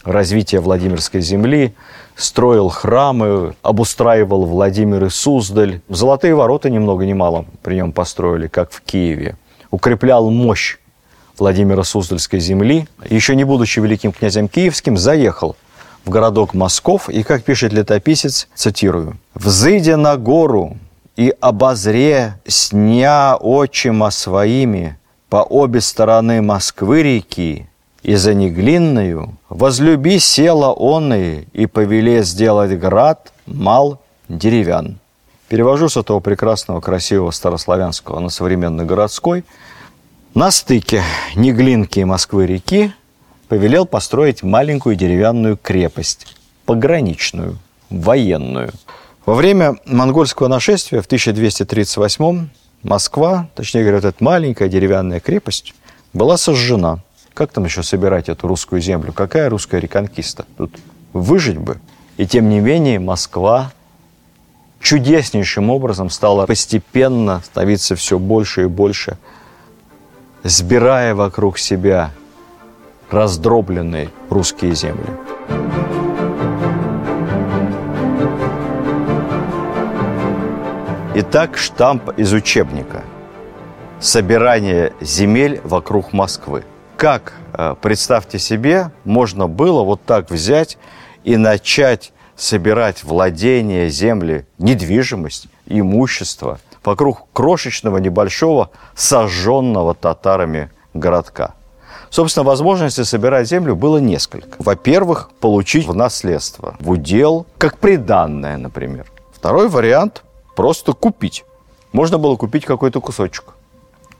развития 0.04 0.60
Владимирской 0.60 1.20
земли, 1.20 1.74
строил 2.16 2.68
храмы, 2.68 3.54
обустраивал 3.62 4.44
Владимир 4.44 5.04
и 5.04 5.10
Суздаль. 5.10 5.80
Золотые 5.88 6.34
ворота 6.34 6.70
ни 6.70 6.78
много 6.78 7.06
ни 7.06 7.12
мало 7.12 7.46
при 7.62 7.76
нем 7.76 7.92
построили, 7.92 8.46
как 8.46 8.70
в 8.72 8.80
Киеве. 8.82 9.36
Укреплял 9.70 10.30
мощь 10.30 10.78
Владимира 11.38 11.82
Суздальской 11.84 12.40
земли. 12.40 12.86
Еще 13.08 13.34
не 13.34 13.44
будучи 13.44 13.80
великим 13.80 14.12
князем 14.12 14.48
киевским, 14.48 14.96
заехал 14.96 15.56
в 16.04 16.10
городок 16.10 16.54
Москов 16.54 17.08
и, 17.08 17.22
как 17.22 17.44
пишет 17.44 17.72
летописец, 17.72 18.48
цитирую, 18.54 19.18
«Взыдя 19.34 19.96
на 19.96 20.16
гору 20.16 20.76
и 21.16 21.34
обозре 21.40 22.34
сня 22.46 23.36
очима 23.40 24.10
своими 24.10 24.98
по 25.28 25.38
обе 25.38 25.80
стороны 25.80 26.42
Москвы 26.42 27.02
реки, 27.02 27.69
и 28.02 28.14
за 28.14 28.34
неглинную 28.34 29.36
возлюби 29.48 30.18
села 30.18 30.72
онные 30.72 31.46
и 31.52 31.66
повеле 31.66 32.22
сделать 32.22 32.78
град 32.78 33.32
мал 33.46 34.00
деревян. 34.28 34.98
Перевожу 35.48 35.88
с 35.88 35.96
этого 35.96 36.20
прекрасного, 36.20 36.80
красивого 36.80 37.30
старославянского 37.30 38.20
на 38.20 38.30
современный 38.30 38.84
городской. 38.84 39.44
На 40.32 40.52
стыке 40.52 41.02
Неглинки 41.34 41.98
и 41.98 42.04
Москвы-реки 42.04 42.92
повелел 43.48 43.84
построить 43.84 44.44
маленькую 44.44 44.94
деревянную 44.94 45.56
крепость, 45.56 46.36
пограничную, 46.66 47.58
военную. 47.90 48.70
Во 49.26 49.34
время 49.34 49.76
монгольского 49.86 50.46
нашествия 50.46 51.02
в 51.02 51.06
1238 51.06 52.48
Москва, 52.84 53.48
точнее 53.56 53.82
говоря, 53.82 53.98
эта 53.98 54.14
маленькая 54.20 54.68
деревянная 54.68 55.20
крепость, 55.20 55.74
была 56.14 56.36
сожжена– 56.36 57.00
как 57.34 57.52
там 57.52 57.64
еще 57.64 57.82
собирать 57.82 58.28
эту 58.28 58.48
русскую 58.48 58.80
землю? 58.80 59.12
Какая 59.12 59.48
русская 59.48 59.80
реконкиста? 59.80 60.46
Тут 60.56 60.72
выжить 61.12 61.58
бы. 61.58 61.78
И 62.16 62.26
тем 62.26 62.48
не 62.48 62.60
менее 62.60 62.98
Москва 62.98 63.72
чудеснейшим 64.80 65.70
образом 65.70 66.10
стала 66.10 66.46
постепенно 66.46 67.40
становиться 67.44 67.96
все 67.96 68.18
больше 68.18 68.62
и 68.62 68.66
больше, 68.66 69.16
сбирая 70.42 71.14
вокруг 71.14 71.58
себя 71.58 72.10
раздробленные 73.10 74.10
русские 74.28 74.74
земли. 74.74 75.06
Итак, 81.14 81.56
штамп 81.58 82.10
из 82.16 82.32
учебника. 82.32 83.02
Собирание 83.98 84.94
земель 85.00 85.60
вокруг 85.64 86.12
Москвы 86.12 86.64
как, 87.00 87.32
э, 87.54 87.76
представьте 87.80 88.38
себе, 88.38 88.90
можно 89.04 89.48
было 89.48 89.82
вот 89.84 90.02
так 90.04 90.30
взять 90.30 90.76
и 91.24 91.38
начать 91.38 92.12
собирать 92.36 93.04
владения, 93.04 93.88
земли, 93.88 94.46
недвижимость, 94.58 95.46
имущество 95.64 96.60
вокруг 96.84 97.22
крошечного, 97.32 97.96
небольшого, 97.96 98.68
сожженного 98.94 99.94
татарами 99.94 100.70
городка. 100.92 101.54
Собственно, 102.10 102.44
возможности 102.44 103.02
собирать 103.04 103.48
землю 103.48 103.74
было 103.74 103.96
несколько. 103.96 104.56
Во-первых, 104.58 105.30
получить 105.40 105.86
в 105.86 105.94
наследство, 105.94 106.76
в 106.80 106.90
удел, 106.90 107.46
как 107.56 107.78
приданное, 107.78 108.58
например. 108.58 109.06
Второй 109.32 109.70
вариант– 109.70 110.22
просто 110.54 110.92
купить. 110.92 111.46
Можно 111.92 112.18
было 112.18 112.36
купить 112.36 112.66
какой-то 112.66 113.00
кусочек, 113.00 113.54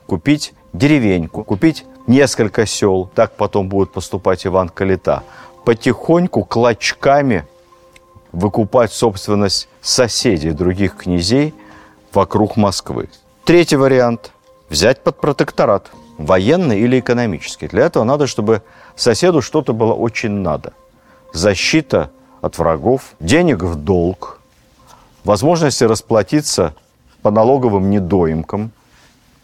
купить 0.06 0.54
деревеньку, 0.72 1.44
купить 1.44 1.84
несколько 2.11 2.67
сел, 2.67 3.09
так 3.14 3.37
потом 3.37 3.69
будет 3.69 3.93
поступать 3.93 4.47
Иван 4.47 4.69
Калита, 4.69 5.23
потихоньку 5.64 6.45
клочками 6.45 7.47
выкупать 8.33 8.93
собственность 8.93 9.69
соседей 9.81 10.50
других 10.50 10.97
князей 10.97 11.55
вокруг 12.12 12.57
Москвы. 12.57 13.09
Третий 13.45 13.76
вариант– 13.76 14.33
взять 14.69 15.02
под 15.02 15.21
протекторат, 15.21 15.90
военный 16.19 16.81
или 16.81 17.00
экономический. 17.00 17.69
Для 17.69 17.87
этого 17.87 18.05
надо, 18.05 18.26
чтобы 18.26 18.62
соседу 18.97 19.40
что-то 19.40 19.73
было 19.73 19.95
очень 19.95 20.31
надо. 20.31 20.73
Защита 21.33 22.11
от 22.40 22.59
врагов, 22.59 23.14
денег 23.21 23.62
в 23.62 23.76
долг, 23.76 24.40
возможности 25.25 25.85
расплатиться 25.85 26.75
по 27.23 27.31
налоговым 27.31 27.90
недоимкам, 27.90 28.73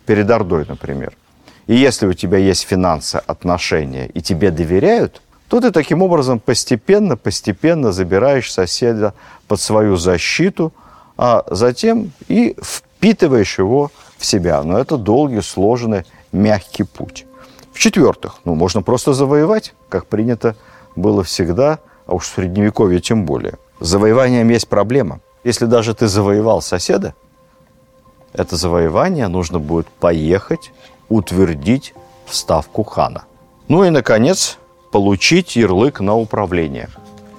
перед 0.04 0.30
Ордой, 0.30 0.64
например– 0.68 1.12
и 1.66 1.74
если 1.74 2.06
у 2.06 2.12
тебя 2.12 2.38
есть 2.38 2.62
финансы, 2.62 3.16
отношения, 3.16 4.06
и 4.06 4.20
тебе 4.20 4.50
доверяют, 4.50 5.20
то 5.48 5.60
ты 5.60 5.70
таким 5.70 6.02
образом 6.02 6.40
постепенно, 6.40 7.16
постепенно 7.16 7.92
забираешь 7.92 8.52
соседа 8.52 9.14
под 9.48 9.60
свою 9.60 9.96
защиту, 9.96 10.72
а 11.16 11.44
затем 11.50 12.12
и 12.28 12.56
впитываешь 12.62 13.58
его 13.58 13.90
в 14.18 14.24
себя. 14.26 14.62
Но 14.62 14.78
это 14.78 14.96
долгий, 14.96 15.40
сложный, 15.40 16.04
мягкий 16.32 16.84
путь. 16.84 17.26
В-четвертых, 17.72 18.36
ну, 18.44 18.54
можно 18.54 18.82
просто 18.82 19.12
завоевать, 19.12 19.74
как 19.88 20.06
принято 20.06 20.56
было 20.96 21.22
всегда, 21.22 21.78
а 22.06 22.14
уж 22.14 22.24
в 22.24 22.34
Средневековье 22.34 23.00
тем 23.00 23.24
более. 23.24 23.54
С 23.80 23.88
завоеванием 23.88 24.48
есть 24.48 24.68
проблема. 24.68 25.20
Если 25.44 25.66
даже 25.66 25.94
ты 25.94 26.08
завоевал 26.08 26.62
соседа, 26.62 27.14
это 28.32 28.56
завоевание 28.56 29.28
нужно 29.28 29.58
будет 29.58 29.86
поехать 29.86 30.72
утвердить 31.08 31.94
ставку 32.28 32.82
хана. 32.82 33.24
Ну 33.68 33.84
и, 33.84 33.90
наконец, 33.90 34.58
получить 34.92 35.56
ярлык 35.56 36.00
на 36.00 36.16
управление. 36.16 36.88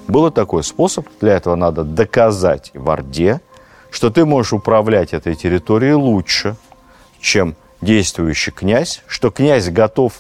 Был 0.07 0.31
такой 0.31 0.63
способ. 0.63 1.07
Для 1.19 1.33
этого 1.33 1.55
надо 1.55 1.83
доказать 1.83 2.71
в 2.73 2.89
Орде, 2.89 3.41
что 3.91 4.09
ты 4.09 4.25
можешь 4.25 4.53
управлять 4.53 5.13
этой 5.13 5.35
территорией 5.35 5.93
лучше, 5.93 6.55
чем 7.19 7.55
действующий 7.81 8.51
князь, 8.51 9.01
что 9.07 9.31
князь 9.31 9.69
готов, 9.69 10.13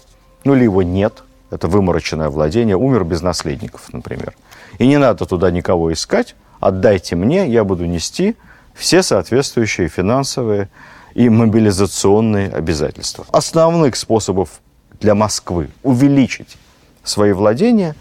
ну 0.43 0.55
или 0.55 0.63
его 0.63 0.83
нет, 0.83 1.23
это 1.49 1.67
вымороченное 1.67 2.29
владение, 2.29 2.75
умер 2.75 3.03
без 3.03 3.21
наследников, 3.21 3.93
например. 3.93 4.33
И 4.77 4.87
не 4.87 4.97
надо 4.97 5.25
туда 5.25 5.51
никого 5.51 5.93
искать, 5.93 6.35
отдайте 6.59 7.15
мне, 7.15 7.47
я 7.47 7.63
буду 7.63 7.85
нести 7.85 8.35
все 8.73 9.01
соответствующие 9.01 9.87
финансовые 9.87 10.69
и 11.17 11.29
мобилизационные 11.29 12.47
обязательства. 12.49 13.25
Основных 13.31 13.95
способов 13.95 14.61
для 14.99 15.15
Москвы 15.15 15.71
увеличить 15.81 16.57
свои 17.03 17.31
владения 17.31 17.95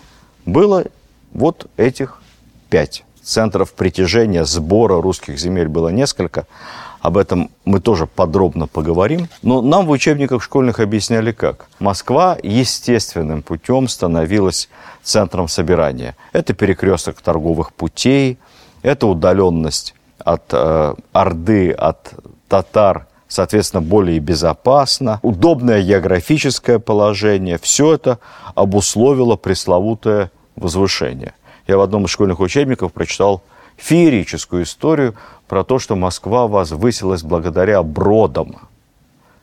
было 0.44 0.84
вот 1.32 1.66
этих 1.78 2.20
пять. 2.68 3.04
Центров 3.22 3.72
притяжения, 3.72 4.44
сбора 4.44 5.00
русских 5.00 5.38
земель 5.38 5.68
было 5.68 5.88
несколько. 5.88 6.46
Об 7.00 7.16
этом 7.16 7.50
мы 7.64 7.80
тоже 7.80 8.06
подробно 8.06 8.66
поговорим. 8.66 9.28
Но 9.40 9.62
нам 9.62 9.86
в 9.86 9.90
учебниках 9.90 10.42
школьных 10.42 10.78
объясняли 10.78 11.32
как. 11.32 11.68
Москва 11.78 12.36
естественным 12.42 13.40
путем 13.40 13.88
становилась 13.88 14.68
центром 15.02 15.48
собирания. 15.48 16.16
Это 16.34 16.52
перекресток 16.52 17.22
торговых 17.22 17.72
путей, 17.72 18.38
это 18.82 19.06
удаленность 19.06 19.94
от 20.18 20.42
э, 20.52 20.94
Орды, 21.12 21.72
от 21.72 22.12
татар, 22.48 23.06
соответственно, 23.28 23.82
более 23.82 24.18
безопасно, 24.18 25.20
удобное 25.22 25.82
географическое 25.82 26.78
положение. 26.78 27.58
Все 27.58 27.94
это 27.94 28.18
обусловило 28.54 29.36
пресловутое 29.36 30.30
возвышение. 30.56 31.34
Я 31.66 31.78
в 31.78 31.80
одном 31.80 32.04
из 32.04 32.10
школьных 32.10 32.40
учебников 32.40 32.92
прочитал 32.92 33.42
феерическую 33.76 34.62
историю 34.62 35.14
про 35.48 35.64
то, 35.64 35.78
что 35.78 35.96
Москва 35.96 36.46
возвысилась 36.46 37.22
благодаря 37.22 37.82
бродам. 37.82 38.56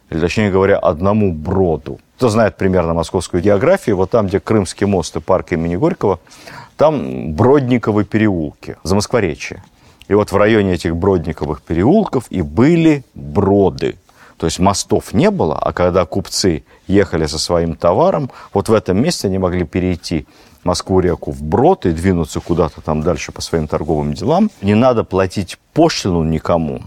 Или, 0.10 0.20
точнее 0.20 0.52
говоря, 0.52 0.78
одному 0.78 1.32
броду. 1.32 2.00
Кто 2.18 2.30
знает 2.30 2.56
примерно 2.56 2.94
московскую 2.94 3.42
географию, 3.42 3.98
вот 3.98 4.12
там, 4.12 4.28
где 4.28 4.40
Крымский 4.40 4.86
мост 4.86 5.16
и 5.16 5.20
парк 5.20 5.52
имени 5.52 5.76
Горького, 5.76 6.20
там 6.78 7.34
Бродниковы 7.34 8.04
переулки, 8.04 8.78
за 8.84 8.96
Москворечье. 8.96 9.64
И 10.14 10.16
вот 10.16 10.32
в 10.32 10.38
районе 10.38 10.76
этих 10.76 10.96
Бродниковых 10.96 11.64
переулков 11.64 12.26
и 12.30 12.44
были 12.44 13.04
броды. 13.16 13.98
То 14.38 14.46
есть 14.46 14.60
мостов 14.60 15.12
не 15.12 15.32
было, 15.32 15.58
а 15.58 15.74
когда 15.74 16.06
купцы 16.06 16.66
ехали 16.86 17.26
со 17.26 17.40
своим 17.40 17.76
товаром, 17.76 18.30
вот 18.54 18.70
в 18.70 18.74
этом 18.74 19.02
месте 19.02 19.28
они 19.28 19.40
могли 19.40 19.64
перейти 19.64 20.28
Москву-реку 20.64 21.32
вброд 21.32 21.88
и 21.88 21.92
двинуться 21.92 22.42
куда-то 22.42 22.80
там 22.82 23.02
дальше 23.02 23.32
по 23.32 23.42
своим 23.42 23.68
торговым 23.68 24.14
делам. 24.14 24.52
Не 24.62 24.76
надо 24.76 25.04
платить 25.04 25.58
пошлину 25.74 26.24
никому 26.24 26.84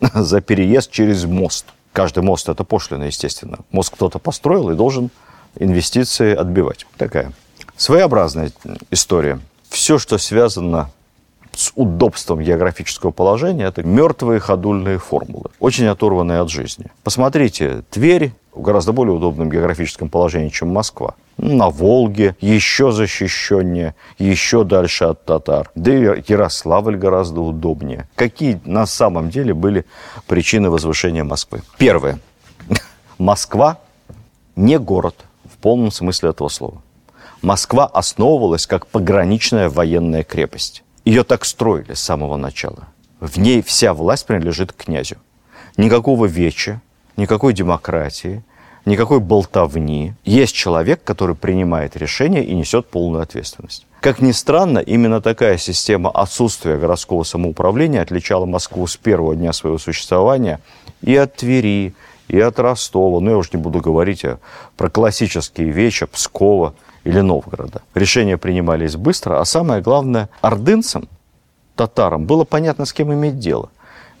за 0.14 0.40
переезд 0.40 0.90
через 0.90 1.26
мост. 1.26 1.66
Каждый 1.92 2.22
мост– 2.22 2.48
это 2.48 2.64
пошлина, 2.64 3.02
естественно. 3.02 3.58
Мост 3.72 3.90
кто-то 3.90 4.18
построил 4.18 4.70
и 4.70 4.74
должен 4.74 5.10
инвестиции 5.58 6.34
отбивать. 6.34 6.86
Такая 6.96 7.32
своеобразная 7.76 8.52
история. 8.90 9.38
Все, 9.68 9.98
что 9.98 10.16
связано 10.16 10.88
с 11.60 11.72
удобством 11.74 12.40
географического 12.40 13.10
положения, 13.10 13.64
это 13.64 13.82
мертвые 13.82 14.40
ходульные 14.40 14.98
формулы, 14.98 15.50
очень 15.58 15.86
оторванные 15.86 16.40
от 16.40 16.48
жизни. 16.48 16.86
Посмотрите, 17.04 17.84
Тверь 17.90 18.32
в 18.52 18.62
гораздо 18.62 18.92
более 18.92 19.14
удобном 19.14 19.50
географическом 19.50 20.08
положении, 20.08 20.48
чем 20.48 20.68
Москва. 20.68 21.14
На 21.36 21.68
Волге 21.68 22.34
еще 22.40 22.92
защищеннее, 22.92 23.94
еще 24.18 24.64
дальше 24.64 25.04
от 25.04 25.24
татар. 25.24 25.70
Да 25.74 25.94
и 25.94 26.22
Ярославль 26.26 26.96
гораздо 26.96 27.42
удобнее. 27.42 28.08
Какие 28.14 28.60
на 28.64 28.86
самом 28.86 29.30
деле 29.30 29.54
были 29.54 29.84
причины 30.26 30.70
возвышения 30.70 31.24
Москвы? 31.24 31.62
Первое. 31.78 32.18
Москва 33.18 33.78
не 34.56 34.78
город 34.78 35.14
в 35.44 35.58
полном 35.58 35.90
смысле 35.90 36.30
этого 36.30 36.48
слова. 36.48 36.82
Москва 37.42 37.86
основывалась 37.86 38.66
как 38.66 38.86
пограничная 38.86 39.68
военная 39.68 40.24
крепость. 40.24 40.82
Ее 41.10 41.24
так 41.24 41.44
строили 41.44 41.94
с 41.94 42.00
самого 42.00 42.36
начала. 42.36 42.86
В 43.18 43.36
ней 43.36 43.62
вся 43.62 43.94
власть 43.94 44.26
принадлежит 44.26 44.72
князю. 44.72 45.16
Никакого 45.76 46.26
веча, 46.26 46.80
никакой 47.16 47.52
демократии, 47.52 48.44
никакой 48.84 49.18
болтовни. 49.18 50.14
Есть 50.24 50.54
человек, 50.54 51.02
который 51.02 51.34
принимает 51.34 51.96
решения 51.96 52.44
и 52.44 52.54
несет 52.54 52.86
полную 52.86 53.24
ответственность. 53.24 53.88
Как 53.98 54.20
ни 54.20 54.30
странно, 54.30 54.78
именно 54.78 55.20
такая 55.20 55.58
система 55.58 56.10
отсутствия 56.10 56.76
городского 56.76 57.24
самоуправления 57.24 58.02
отличала 58.02 58.46
Москву 58.46 58.86
с 58.86 58.96
первого 58.96 59.34
дня 59.34 59.52
своего 59.52 59.78
существования 59.78 60.60
и 61.02 61.16
от 61.16 61.34
Твери, 61.34 61.92
и 62.28 62.38
от 62.38 62.60
Ростова. 62.60 63.18
Ну, 63.18 63.30
я 63.30 63.36
уж 63.36 63.52
не 63.52 63.58
буду 63.58 63.80
говорить 63.80 64.24
про 64.76 64.88
классические 64.88 65.70
вещи 65.70 66.06
Пскова– 66.06 66.72
или 67.04 67.20
Новгорода. 67.20 67.82
Решения 67.94 68.36
принимались 68.36 68.96
быстро, 68.96 69.40
а 69.40 69.44
самое 69.44 69.82
главное, 69.82 70.28
ордынцам, 70.40 71.08
татарам, 71.76 72.26
было 72.26 72.44
понятно, 72.44 72.84
с 72.84 72.92
кем 72.92 73.12
иметь 73.12 73.38
дело. 73.38 73.70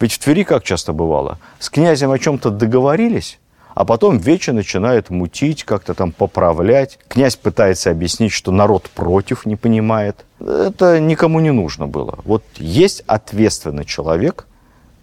Ведь 0.00 0.12
в 0.12 0.18
Твери, 0.18 0.44
как 0.44 0.64
часто 0.64 0.92
бывало, 0.92 1.38
с 1.58 1.68
князем 1.68 2.10
о 2.10 2.18
чем-то 2.18 2.50
договорились, 2.50 3.38
а 3.74 3.84
потом 3.84 4.18
вече 4.18 4.52
начинает 4.52 5.10
мутить, 5.10 5.64
как-то 5.64 5.94
там 5.94 6.12
поправлять. 6.12 6.98
Князь 7.08 7.36
пытается 7.36 7.90
объяснить, 7.90 8.32
что 8.32 8.50
народ 8.50 8.90
против, 8.90 9.46
не 9.46 9.56
понимает. 9.56 10.24
Это 10.40 10.98
никому 11.00 11.40
не 11.40 11.52
нужно 11.52 11.86
было. 11.86 12.18
Вот 12.24 12.42
есть 12.56 13.04
ответственный 13.06 13.84
человек, 13.84 14.46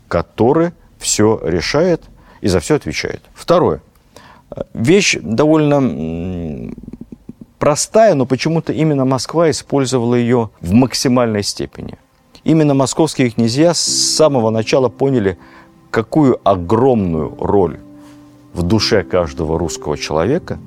который 0.08 0.72
все 1.00 1.40
решает 1.44 2.04
и 2.42 2.48
за 2.48 2.60
все 2.60 2.76
отвечает. 2.76 3.22
Второе. 3.34 3.82
Вещь 4.74 5.18
довольно 5.22 6.72
простая, 7.60 8.14
но 8.14 8.26
почему-то 8.26 8.74
именно 8.74 9.06
Москва 9.06 9.50
использовала 9.50 10.16
ее 10.16 10.50
в 10.62 10.74
максимальной 10.74 11.44
степени. 11.44 11.98
Именно 12.44 12.74
московские 12.74 13.30
князья 13.30 13.74
с 13.74 13.82
самого 13.82 14.50
начала 14.50 14.90
поняли, 14.90 15.38
какую 15.92 16.40
огромную 16.44 17.36
роль 17.40 17.80
в 18.54 18.64
душе 18.64 19.04
каждого 19.04 19.60
русского 19.60 19.98
человека 19.98 20.58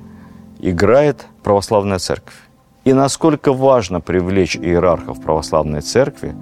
играет 0.59 1.25
православная 1.43 1.99
церковь. 1.99 2.35
И 2.83 2.93
насколько 2.93 3.53
важно 3.53 4.01
привлечь 4.01 4.55
иерархов 4.55 5.21
православной 5.21 5.81
церкви 5.81 6.35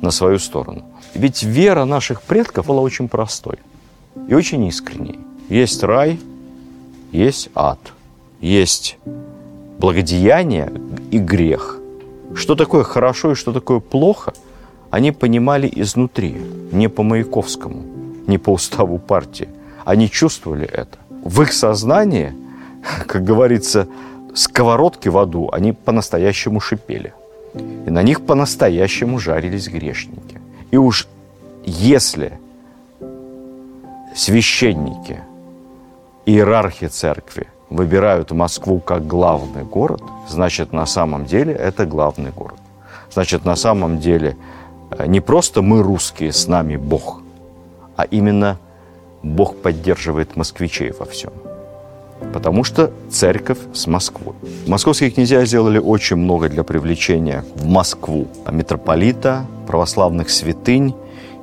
на 0.00 0.10
свою 0.10 0.38
сторону. 0.38 0.84
Ведь 1.14 1.42
вера 1.42 1.84
наших 1.84 2.22
предков 2.22 2.66
была 2.66 2.80
очень 2.80 3.08
простой 3.08 3.58
и 4.28 4.34
очень 4.34 4.64
искренней. 4.66 5.18
Есть 5.48 5.82
рай, 5.82 6.20
есть 7.12 7.48
ад, 7.54 7.78
есть 8.40 8.98
благодеяние 9.78 10.72
и 11.10 11.18
грех. 11.18 11.78
Что 12.34 12.54
такое 12.54 12.84
хорошо 12.84 13.32
и 13.32 13.34
что 13.34 13.52
такое 13.52 13.80
плохо, 13.80 14.32
они 14.90 15.12
понимали 15.12 15.70
изнутри, 15.76 16.36
не 16.72 16.88
по 16.88 17.02
Маяковскому, 17.02 17.82
не 18.26 18.38
по 18.38 18.50
уставу 18.52 18.98
партии. 18.98 19.48
Они 19.84 20.10
чувствовали 20.10 20.66
это. 20.66 20.98
В 21.24 21.42
их 21.42 21.52
сознании, 21.52 22.32
как 23.06 23.24
говорится, 23.24 23.86
сковородки 24.34 25.08
в 25.08 25.18
аду, 25.18 25.48
они 25.52 25.72
по-настоящему 25.72 26.60
шипели. 26.60 27.12
И 27.86 27.90
на 27.90 28.02
них 28.02 28.20
по-настоящему 28.26 29.18
жарились 29.18 29.68
грешники. 29.68 30.40
И 30.70 30.76
уж 30.76 31.06
если 31.64 32.32
священники, 34.14 35.20
иерархи 36.26 36.88
церкви– 36.88 37.46
выбирают 37.70 38.30
Москву 38.30 38.80
как 38.80 39.06
главный 39.06 39.64
город, 39.64 40.02
значит, 40.28 40.72
на 40.72 40.86
самом 40.86 41.26
деле 41.26 41.52
это 41.52 41.86
главный 41.86 42.30
город. 42.30 42.58
Значит, 43.10 43.44
на 43.44 43.56
самом 43.56 43.98
деле 43.98 44.36
э, 44.90 45.06
не 45.06 45.20
просто 45.20 45.62
мы 45.62 45.82
русские, 45.82 46.32
с 46.32 46.46
нами 46.46 46.76
Бог, 46.76 47.20
а 47.96 48.04
именно 48.04 48.58
Бог 49.22 49.56
поддерживает 49.56 50.36
москвичей 50.36 50.92
во 50.98 51.04
всем. 51.04 51.32
Потому 52.32 52.64
что 52.64 52.92
церковь 53.10 53.58
с 53.72 53.86
Москвой. 53.86 54.34
Московские 54.66 55.10
князья 55.10 55.44
сделали 55.44 55.78
очень 55.78 56.16
много 56.16 56.48
для 56.48 56.64
привлечения 56.64 57.44
в 57.54 57.66
Москву 57.66 58.26
митрополита, 58.50 59.46
православных 59.66 60.28
святынь. 60.30 60.94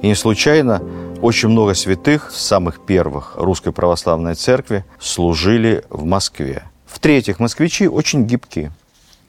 И 0.02 0.08
не 0.08 0.16
случайно 0.16 0.82
очень 1.26 1.50
много 1.50 1.74
святых, 1.74 2.30
самых 2.32 2.86
первых 2.86 3.34
русской 3.36 3.72
православной 3.72 4.36
церкви, 4.36 4.86
служили 5.00 5.84
в 5.90 6.06
Москве. 6.06 6.66
В-третьих, 6.86 7.40
москвичи 7.40 7.88
очень 7.88 8.26
гибкие. 8.26 8.72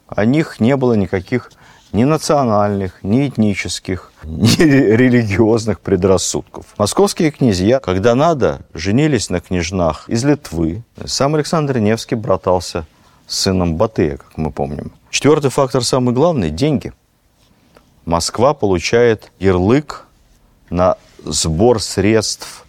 О 0.07 0.23
них 0.23 0.59
не 0.59 0.75
было 0.75 0.93
никаких 0.93 1.51
ни 1.93 2.03
национальных, 2.03 3.01
ни 3.01 3.27
этнических, 3.27 4.11
ни 4.23 4.61
религиозных 4.61 5.79
предрассудков. 5.79 6.67
Московские 6.77 7.31
князья, 7.31 7.79
когда 7.79 8.13
надо, 8.13 8.61
женились 8.75 9.31
на 9.31 9.39
княжнах 9.39 10.07
из 10.07 10.23
Литвы. 10.23 10.83
Сам 11.03 11.33
Александр 11.33 11.79
Невский 11.79 12.13
братался 12.13 12.85
с 13.25 13.39
сыном 13.39 13.75
Батыя, 13.75 14.17
как 14.17 14.37
мы 14.37 14.51
помним. 14.51 14.91
Четвертый 15.09 15.49
фактор, 15.49 15.83
самый 15.83 16.13
главный– 16.13 16.49
деньги. 16.51 16.93
Москва 18.05 18.53
получает 18.53 19.31
ярлык 19.39 20.05
на 20.69 20.95
сбор 21.31 21.81
средств 21.81 22.65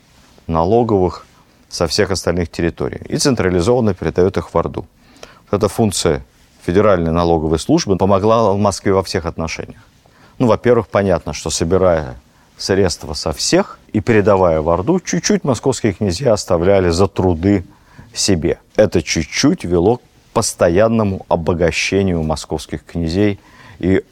налоговых 0.46 1.26
со 1.68 1.86
всех 1.86 2.10
остальных 2.10 2.50
территорий 2.50 3.00
и 3.08 3.16
централизованно 3.16 3.94
передает 3.94 4.36
их 4.36 4.52
в 4.52 4.58
Орду. 4.58 4.86
Эта 5.50 5.68
функция 5.68 6.24
Федеральной 6.64 7.12
налоговой 7.12 7.58
службы 7.58 7.96
помогла 7.96 8.52
Москве 8.58 8.92
во 8.92 9.02
всех 9.02 9.26
отношениях. 9.26 9.80
Ну, 10.38 10.46
во-первых, 10.46 10.88
понятно, 10.88 11.32
что 11.32 11.50
собирая 11.50 12.16
средства 12.56 13.14
со 13.14 13.32
всех 13.32 13.78
и 13.92 14.00
передавая 14.00 14.60
в 14.60 14.68
Орду, 14.68 15.00
чуть-чуть 15.00 15.44
московские 15.44 15.92
князья 15.92 16.32
оставляли 16.32 16.90
за 16.90 17.08
труды 17.08 17.64
себе. 18.12 18.58
Это 18.76 19.02
чуть-чуть 19.02 19.64
вело 19.64 19.98
к 19.98 20.02
постоянному 20.32 21.24
обогащению 21.28 22.22
московских 22.22 22.84
князей 22.84 23.40
и 23.78 24.04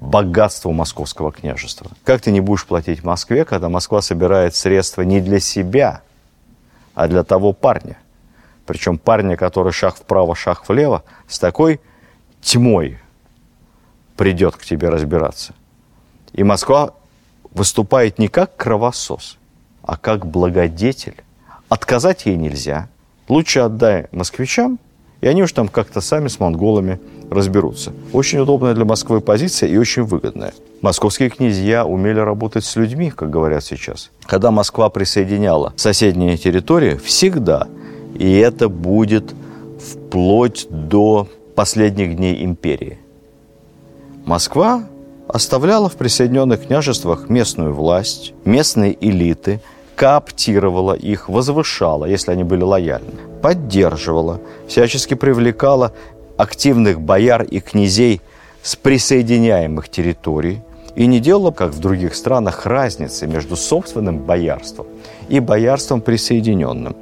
богатству 0.00 0.72
московского 0.72 1.32
княжества. 1.32 1.90
Как 2.04 2.20
ты 2.20 2.30
не 2.30 2.40
будешь 2.40 2.66
платить 2.66 3.04
Москве, 3.04 3.44
когда 3.44 3.68
Москва 3.68 4.02
собирает 4.02 4.54
средства 4.54 5.02
не 5.02 5.20
для 5.20 5.40
себя, 5.40 6.02
а 6.94 7.08
для 7.08 7.24
того 7.24 7.52
парня? 7.52 7.96
Причем 8.66 8.98
парня, 8.98 9.36
который 9.36 9.72
шаг 9.72 9.96
вправо, 9.96 10.34
шаг 10.34 10.68
влево, 10.68 11.04
с 11.28 11.38
такой 11.38 11.80
тьмой 12.40 12.98
придет 14.16 14.56
к 14.56 14.64
тебе 14.64 14.88
разбираться. 14.88 15.54
И 16.32 16.42
Москва 16.42 16.94
выступает 17.50 18.18
не 18.18 18.28
как 18.28 18.56
кровосос, 18.56 19.38
а 19.82 19.96
как 19.96 20.26
благодетель. 20.26 21.16
Отказать 21.68 22.26
ей 22.26 22.36
нельзя. 22.36 22.88
Лучше 23.28 23.60
отдай 23.60 24.08
москвичам, 24.12 24.78
и 25.20 25.26
они 25.26 25.42
уж 25.42 25.52
там 25.52 25.68
как-то 25.68 26.00
сами 26.00 26.28
с 26.28 26.40
монголами 26.40 27.00
разберутся. 27.30 27.92
Очень 28.12 28.40
удобная 28.40 28.74
для 28.74 28.84
Москвы 28.84 29.20
позиция 29.20 29.68
и 29.68 29.76
очень 29.76 30.02
выгодная. 30.02 30.52
Московские 30.80 31.30
князья 31.30 31.84
умели 31.84 32.20
работать 32.20 32.64
с 32.64 32.76
людьми, 32.76 33.10
как 33.10 33.30
говорят 33.30 33.64
сейчас. 33.64 34.10
Когда 34.26 34.50
Москва 34.50 34.90
присоединяла 34.90 35.72
соседние 35.76 36.36
территории, 36.36 36.96
всегда, 36.96 37.68
и 38.14 38.36
это 38.36 38.68
будет 38.68 39.34
вплоть 39.78 40.66
до 40.70 41.28
последних 41.54 42.16
дней 42.16 42.44
империи. 42.44 42.98
Москва 44.24 44.84
оставляла 45.28 45.88
в 45.88 45.96
присоединенных 45.96 46.66
княжествах 46.66 47.28
местную 47.28 47.74
власть, 47.74 48.34
местные 48.44 48.96
элиты, 49.00 49.60
кооптировала 49.96 50.94
их, 50.94 51.28
возвышала, 51.28 52.04
если 52.04 52.32
они 52.32 52.44
были 52.44 52.62
лояльны, 52.62 53.12
поддерживала, 53.42 54.40
всячески 54.66 55.14
привлекала 55.14 55.92
активных 56.36 57.00
бояр 57.00 57.42
и 57.42 57.60
князей 57.60 58.20
с 58.62 58.76
присоединяемых 58.76 59.88
территорий 59.88 60.62
и 60.94 61.06
не 61.06 61.20
делала, 61.20 61.50
как 61.50 61.72
в 61.72 61.80
других 61.80 62.14
странах, 62.14 62.66
разницы 62.66 63.26
между 63.26 63.56
собственным 63.56 64.18
боярством 64.18 64.86
и 65.28 65.40
боярством 65.40 66.00
присоединенным. 66.00 66.96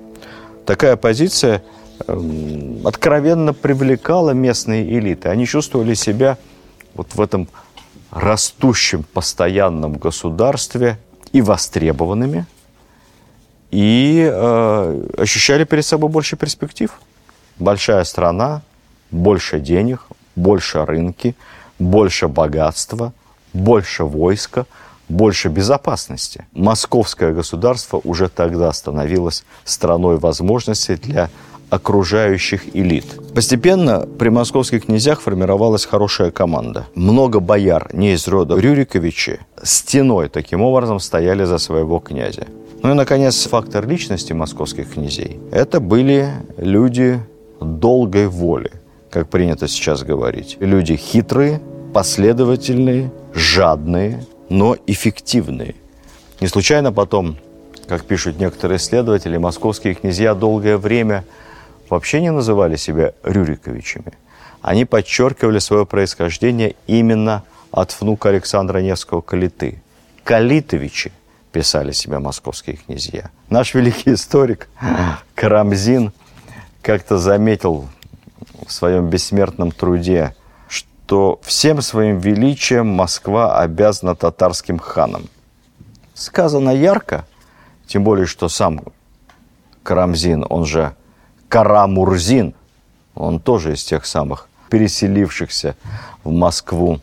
Такая 0.64 0.96
позиция 0.96 1.62
э, 2.06 2.80
откровенно 2.84 3.52
привлекала 3.52 4.30
местные 4.30 4.98
элиты. 4.98 5.28
Они 5.28 5.46
чувствовали 5.46 5.94
себя 5.94 6.38
вот 6.94 7.14
в 7.14 7.20
этом 7.20 7.48
растущем 8.10 9.04
постоянном 9.04 9.94
государстве 9.94 10.98
и 11.32 11.40
востребованными, 11.40 12.46
и 13.70 14.28
э, 14.30 15.08
ощущали 15.16 15.64
перед 15.64 15.84
собой 15.84 16.10
больше 16.10 16.36
перспектив. 16.36 16.92
Большая 17.58 18.04
страна, 18.04 18.62
больше 19.12 19.60
денег, 19.60 20.06
больше 20.34 20.84
рынки, 20.84 21.36
больше 21.78 22.28
богатства, 22.28 23.12
больше 23.52 24.04
войска, 24.04 24.66
больше 25.08 25.48
безопасности. 25.48 26.46
Московское 26.52 27.32
государство 27.32 28.00
уже 28.02 28.28
тогда 28.28 28.72
становилось 28.72 29.44
страной 29.64 30.18
возможностей 30.18 30.96
для 30.96 31.28
окружающих 31.70 32.76
элит. 32.76 33.06
Постепенно 33.34 34.06
при 34.18 34.28
московских 34.28 34.86
князях 34.86 35.22
формировалась 35.22 35.86
хорошая 35.86 36.30
команда. 36.30 36.86
Много 36.94 37.40
бояр 37.40 37.88
не 37.94 38.12
из 38.12 38.28
рода 38.28 38.56
Рюриковичи 38.56 39.40
стеной 39.62 40.28
таким 40.28 40.60
образом 40.60 41.00
стояли 41.00 41.44
за 41.44 41.56
своего 41.58 41.98
князя. 41.98 42.46
Ну 42.82 42.90
и, 42.90 42.94
наконец, 42.94 43.46
фактор 43.46 43.88
личности 43.88 44.34
московских 44.34 44.92
князей. 44.92 45.40
Это 45.50 45.80
были 45.80 46.30
люди 46.58 47.20
долгой 47.60 48.26
воли, 48.26 48.72
как 49.12 49.28
принято 49.28 49.68
сейчас 49.68 50.02
говорить. 50.02 50.56
Люди 50.58 50.96
хитрые, 50.96 51.60
последовательные, 51.94 53.12
жадные, 53.34 54.24
но 54.48 54.76
эффективные. 54.86 55.76
Не 56.40 56.48
случайно 56.48 56.92
потом, 56.92 57.36
как 57.86 58.04
пишут 58.04 58.40
некоторые 58.40 58.78
исследователи, 58.78 59.36
московские 59.36 59.94
князья 59.94 60.34
долгое 60.34 60.76
время– 60.76 61.24
вообще 61.92 62.22
не 62.22 62.32
называли 62.32 62.76
себя 62.76 63.12
Рюриковичами. 63.22 64.12
Они 64.62 64.86
подчеркивали 64.86 65.58
свое 65.58 65.84
происхождение 65.84 66.74
именно 66.86 67.42
от 67.70 68.00
внука 68.00 68.30
Александра 68.30 68.78
Невского 68.78 69.20
Калиты. 69.20 69.82
Калитовичи 70.24 71.12
писали 71.52 71.92
себя 71.92 72.18
московские 72.18 72.76
князья. 72.76 73.30
Наш 73.50 73.74
великий 73.74 74.14
историк 74.14 74.68
Карамзин 75.34 76.12
как-то 76.80 77.18
заметил 77.18 77.88
в 78.66 78.72
своем 78.72 79.08
бессмертном 79.08 79.72
труде, 79.72 80.34
что 80.68 81.40
всем 81.42 81.82
своим 81.82 82.18
величием 82.18 82.88
Москва 82.88 83.58
обязана 83.58 84.14
татарским 84.14 84.78
ханам. 84.78 85.28
Сказано 86.14 86.70
ярко, 86.70 87.24
тем 87.86 88.04
более, 88.04 88.26
что 88.26 88.48
сам 88.48 88.80
Карамзин, 89.82 90.46
он 90.48 90.64
же 90.64 90.94
Карамурзин, 91.48 92.54
он 93.14 93.40
тоже 93.40 93.74
из 93.74 93.84
тех 93.84 94.06
самых 94.06 94.48
переселившихся 94.70 95.76
в 96.24 96.30
Москву 96.30 97.00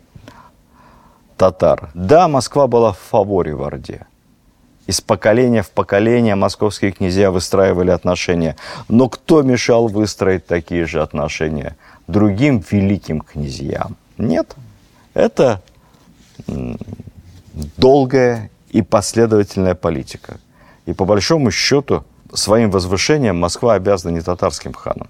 татар. 1.38 1.92
Да, 1.94 2.28
Москва 2.28 2.68
была 2.68 2.94
в 2.94 3.00
фаворе 3.00 3.54
в 3.54 3.64
Орде. 3.64 4.08
Из 4.90 5.02
поколения 5.02 5.62
в 5.62 5.70
поколение 5.70 6.34
московские 6.34 6.92
князья 6.92 7.30
выстраивали 7.30 7.92
отношения. 7.92 8.56
Но 8.88 9.08
кто 9.08 9.44
мешал 9.44 9.88
выстроить 9.88 10.48
такие 10.48 10.88
же 10.88 11.04
отношения 11.04 11.78
другим 12.08 12.64
великим 12.72 13.22
князьям? 13.22 13.98
Нет. 14.18 14.56
Это 15.14 15.62
долгая 17.78 18.50
и 18.72 18.82
последовательная 18.82 19.76
политика. 19.76 20.40
И 20.88 20.94
по 20.94 21.06
большому 21.06 21.52
счету 21.52 22.04
своим 22.34 22.72
возвышением 22.72 23.38
Москва 23.38 23.76
обязана 23.76 24.16
не 24.16 24.22
татарским 24.22 24.74
ханам. 24.74 25.10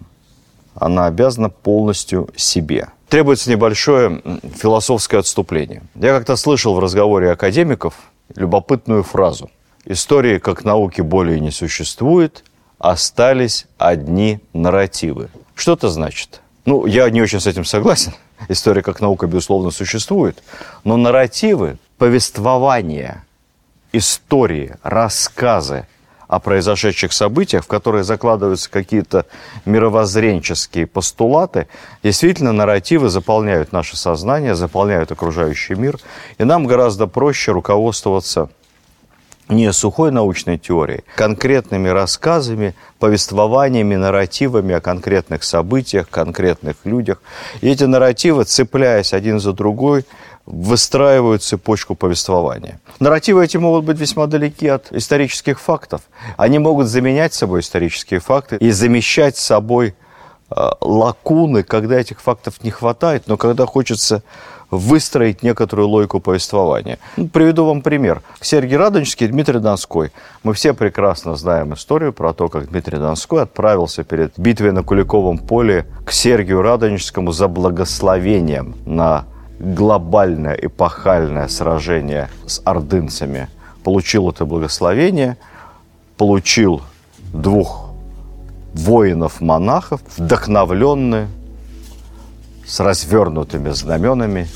Она 0.75 1.05
обязана 1.05 1.49
полностью 1.49 2.27
себе. 2.35 2.89
Требуется 3.07 3.49
небольшое 3.49 4.21
философское 4.61 5.19
отступление. 5.19 5.83
Я 5.95 6.17
как-то 6.17 6.35
слышал 6.35 6.75
в 6.75 6.79
разговоре 6.79 7.31
академиков 7.31 7.93
любопытную 8.35 9.03
фразу. 9.03 9.49
Истории 9.89 10.37
как 10.37 10.63
науки 10.65 11.01
более 11.01 11.39
не 11.39 11.49
существует, 11.49 12.43
остались 12.77 13.65
одни 13.79 14.39
нарративы. 14.53 15.29
Что 15.55 15.73
это 15.73 15.89
значит? 15.89 16.41
Ну, 16.65 16.85
я 16.85 17.09
не 17.09 17.23
очень 17.23 17.39
с 17.39 17.47
этим 17.47 17.65
согласен. 17.65 18.13
История 18.49 18.83
как 18.83 19.01
наука, 19.01 19.25
безусловно, 19.25 19.71
существует. 19.71 20.43
Но 20.83 20.95
нарративы, 20.95 21.77
повествования, 21.97 23.25
истории, 23.91 24.75
рассказы– 24.83 25.87
о 26.29 26.39
произошедших 26.39 27.11
событиях, 27.11 27.63
в 27.63 27.67
которые 27.67 28.03
закладываются 28.03 28.69
какие-то 28.69 29.25
мировоззренческие 29.65 30.85
постулаты, 30.85 31.67
действительно 32.03 32.51
нарративы 32.51 33.09
заполняют 33.09 33.71
наше 33.71 33.97
сознание, 33.97 34.53
заполняют 34.53 35.11
окружающий 35.11 35.73
мир, 35.73 35.99
и 36.37 36.43
нам 36.43 36.67
гораздо 36.67 37.07
проще 37.07 37.51
руководствоваться 37.51 38.51
не 39.49 39.73
сухой 39.73 40.11
научной 40.11 40.57
теорией, 40.57 41.03
конкретными 41.15 41.89
рассказами, 41.89 42.75
повествованиями, 42.99 43.95
нарративами 43.95 44.75
о 44.75 44.79
конкретных 44.79 45.43
событиях, 45.43 46.09
конкретных 46.09 46.77
людях. 46.85 47.21
И 47.61 47.69
эти 47.69 47.83
нарративы, 47.83 48.43
цепляясь 48.43 49.13
один 49.13 49.39
за 49.39 49.53
другой, 49.53 50.05
выстраивают 50.45 51.43
цепочку 51.43 51.95
повествования. 51.95 52.79
Нарративы 52.99 53.43
эти 53.43 53.57
могут 53.57 53.85
быть 53.85 53.99
весьма 53.99 54.27
далеки 54.27 54.67
от 54.67 54.91
исторических 54.91 55.59
фактов. 55.59 56.01
Они 56.37 56.59
могут 56.59 56.87
заменять 56.87 57.33
собой 57.33 57.59
исторические 57.61 58.19
факты 58.19 58.57
и 58.57 58.71
замещать 58.71 59.37
собой 59.37 59.95
э, 60.49 60.69
лакуны, 60.81 61.63
когда 61.63 61.99
этих 61.99 62.21
фактов 62.21 62.63
не 62.63 62.71
хватает, 62.71 63.23
но 63.27 63.37
когда 63.37 63.65
хочется 63.65 64.23
выстроить 64.71 65.43
некоторую 65.43 65.87
логику 65.87 66.19
повествования. 66.19 66.99
Ну, 67.17 67.27
приведу 67.27 67.65
вам 67.65 67.81
пример. 67.81 68.21
Сергей 68.41 68.77
Радонежский 68.77 69.27
и 69.27 69.29
Дмитрий 69.29 69.59
Донской. 69.59 70.11
Мы 70.43 70.53
все 70.53 70.73
прекрасно 70.73 71.35
знаем 71.35 71.73
историю 71.73 72.13
про 72.13 72.33
то, 72.33 72.49
как 72.49 72.69
Дмитрий 72.69 72.97
Донской 72.97 73.43
отправился 73.43 74.03
перед 74.03 74.37
битвой 74.37 74.71
на 74.71 74.83
Куликовом 74.83 75.37
поле 75.37 75.85
к 76.05 76.11
Сергию 76.11 76.61
Радонежскому 76.61 77.31
за 77.31 77.47
благословением 77.47 78.75
на 78.85 79.25
глобальное 79.59 80.53
эпохальное 80.53 81.47
сражение 81.47 82.29
с 82.45 82.61
ордынцами 82.63 83.49
получил 83.83 84.29
это 84.29 84.45
благословение, 84.45 85.37
получил 86.17 86.81
двух 87.33 87.89
воинов-монахов, 88.73 90.01
вдохновленные, 90.17 91.27
с 92.69 92.79
развернутыми 92.79 93.71
знаменами, 93.71 94.47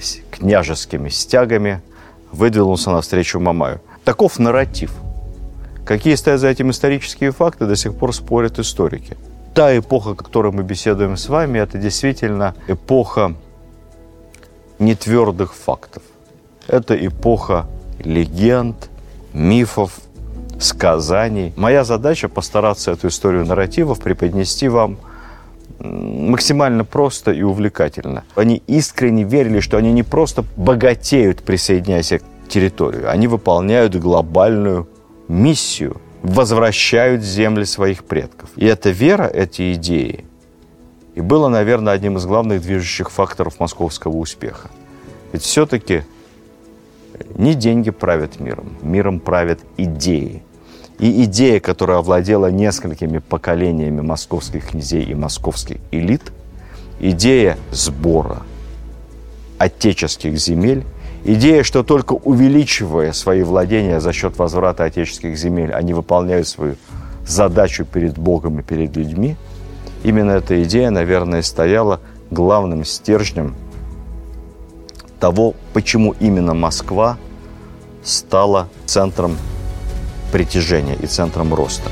с 0.00 0.18
княжескими 0.30 1.08
стягами, 1.08 1.82
выдвинулся 2.30 2.90
навстречу 2.90 3.40
Мамаю. 3.40 3.80
Таков 4.04 4.38
нарратив. 4.38 4.92
Какие 5.84 6.14
стоят 6.14 6.40
за 6.40 6.48
этим 6.48 6.70
исторические 6.70 7.32
факты, 7.32 7.66
до 7.66 7.74
сих 7.74 7.96
пор 7.96 8.14
спорят 8.14 8.58
историки. 8.60 9.16
Та 9.54 9.76
эпоха, 9.76 10.10
о 10.10 10.14
которой 10.14 10.52
мы 10.52 10.62
беседуем 10.62 11.16
с 11.16 11.28
вами, 11.28 11.58
это 11.58 11.78
действительно 11.78 12.54
эпоха 12.68 13.34
нетвердых 14.78 15.52
фактов. 15.54 16.04
Это 16.68 16.94
эпоха 16.94 17.66
легенд, 17.98 18.88
мифов, 19.32 19.98
сказаний. 20.60 21.52
Моя 21.56 21.82
задача 21.82 22.28
постараться 22.28 22.92
эту 22.92 23.08
историю 23.08 23.44
нарративов 23.44 23.98
преподнести 24.00 24.68
вам 24.68 24.98
максимально 25.80 26.84
просто 26.84 27.32
и 27.32 27.42
увлекательно. 27.42 28.24
Они 28.34 28.62
искренне 28.66 29.24
верили, 29.24 29.60
что 29.60 29.76
они 29.76 29.92
не 29.92 30.02
просто 30.02 30.44
богатеют, 30.56 31.42
присоединяясь 31.42 32.08
к 32.08 32.48
территорию, 32.48 33.10
они 33.10 33.28
выполняют 33.28 33.94
глобальную 33.94 34.88
миссию, 35.28 36.00
возвращают 36.22 37.22
земли 37.22 37.64
своих 37.64 38.04
предков. 38.04 38.50
И 38.56 38.64
эта 38.64 38.90
вера, 38.90 39.24
эти 39.24 39.74
идеи, 39.74 40.24
и 41.14 41.20
было, 41.20 41.48
наверное, 41.48 41.92
одним 41.92 42.16
из 42.16 42.26
главных 42.26 42.62
движущих 42.62 43.10
факторов 43.10 43.60
московского 43.60 44.16
успеха. 44.16 44.70
Ведь 45.32 45.42
все-таки 45.42 46.04
не 47.34 47.54
деньги 47.54 47.90
правят 47.90 48.40
миром, 48.40 48.76
миром 48.82 49.20
правят 49.20 49.60
идеи. 49.76 50.42
И 50.98 51.24
идея, 51.24 51.60
которая 51.60 51.98
овладела 51.98 52.50
несколькими 52.50 53.18
поколениями 53.18 54.00
московских 54.00 54.68
князей 54.68 55.04
и 55.04 55.14
московских 55.14 55.78
элит, 55.92 56.32
идея 56.98 57.56
сбора 57.70 58.42
отеческих 59.58 60.36
земель, 60.38 60.84
идея, 61.24 61.62
что 61.62 61.84
только 61.84 62.14
увеличивая 62.14 63.12
свои 63.12 63.42
владения 63.42 64.00
за 64.00 64.12
счет 64.12 64.38
возврата 64.38 64.84
отеческих 64.84 65.36
земель, 65.36 65.72
они 65.72 65.94
выполняют 65.94 66.48
свою 66.48 66.76
задачу 67.26 67.84
перед 67.84 68.18
Богом 68.18 68.58
и 68.58 68.62
перед 68.62 68.96
людьми, 68.96 69.36
именно 70.02 70.32
эта 70.32 70.62
идея, 70.64 70.90
наверное, 70.90 71.42
стояла 71.42 72.00
главным 72.30 72.84
стержнем 72.84 73.54
того, 75.20 75.54
почему 75.72 76.14
именно 76.20 76.54
Москва 76.54 77.18
стала 78.02 78.68
центром 78.86 79.36
притяжения 80.32 80.94
и 80.94 81.06
центром 81.06 81.54
роста. 81.54 81.90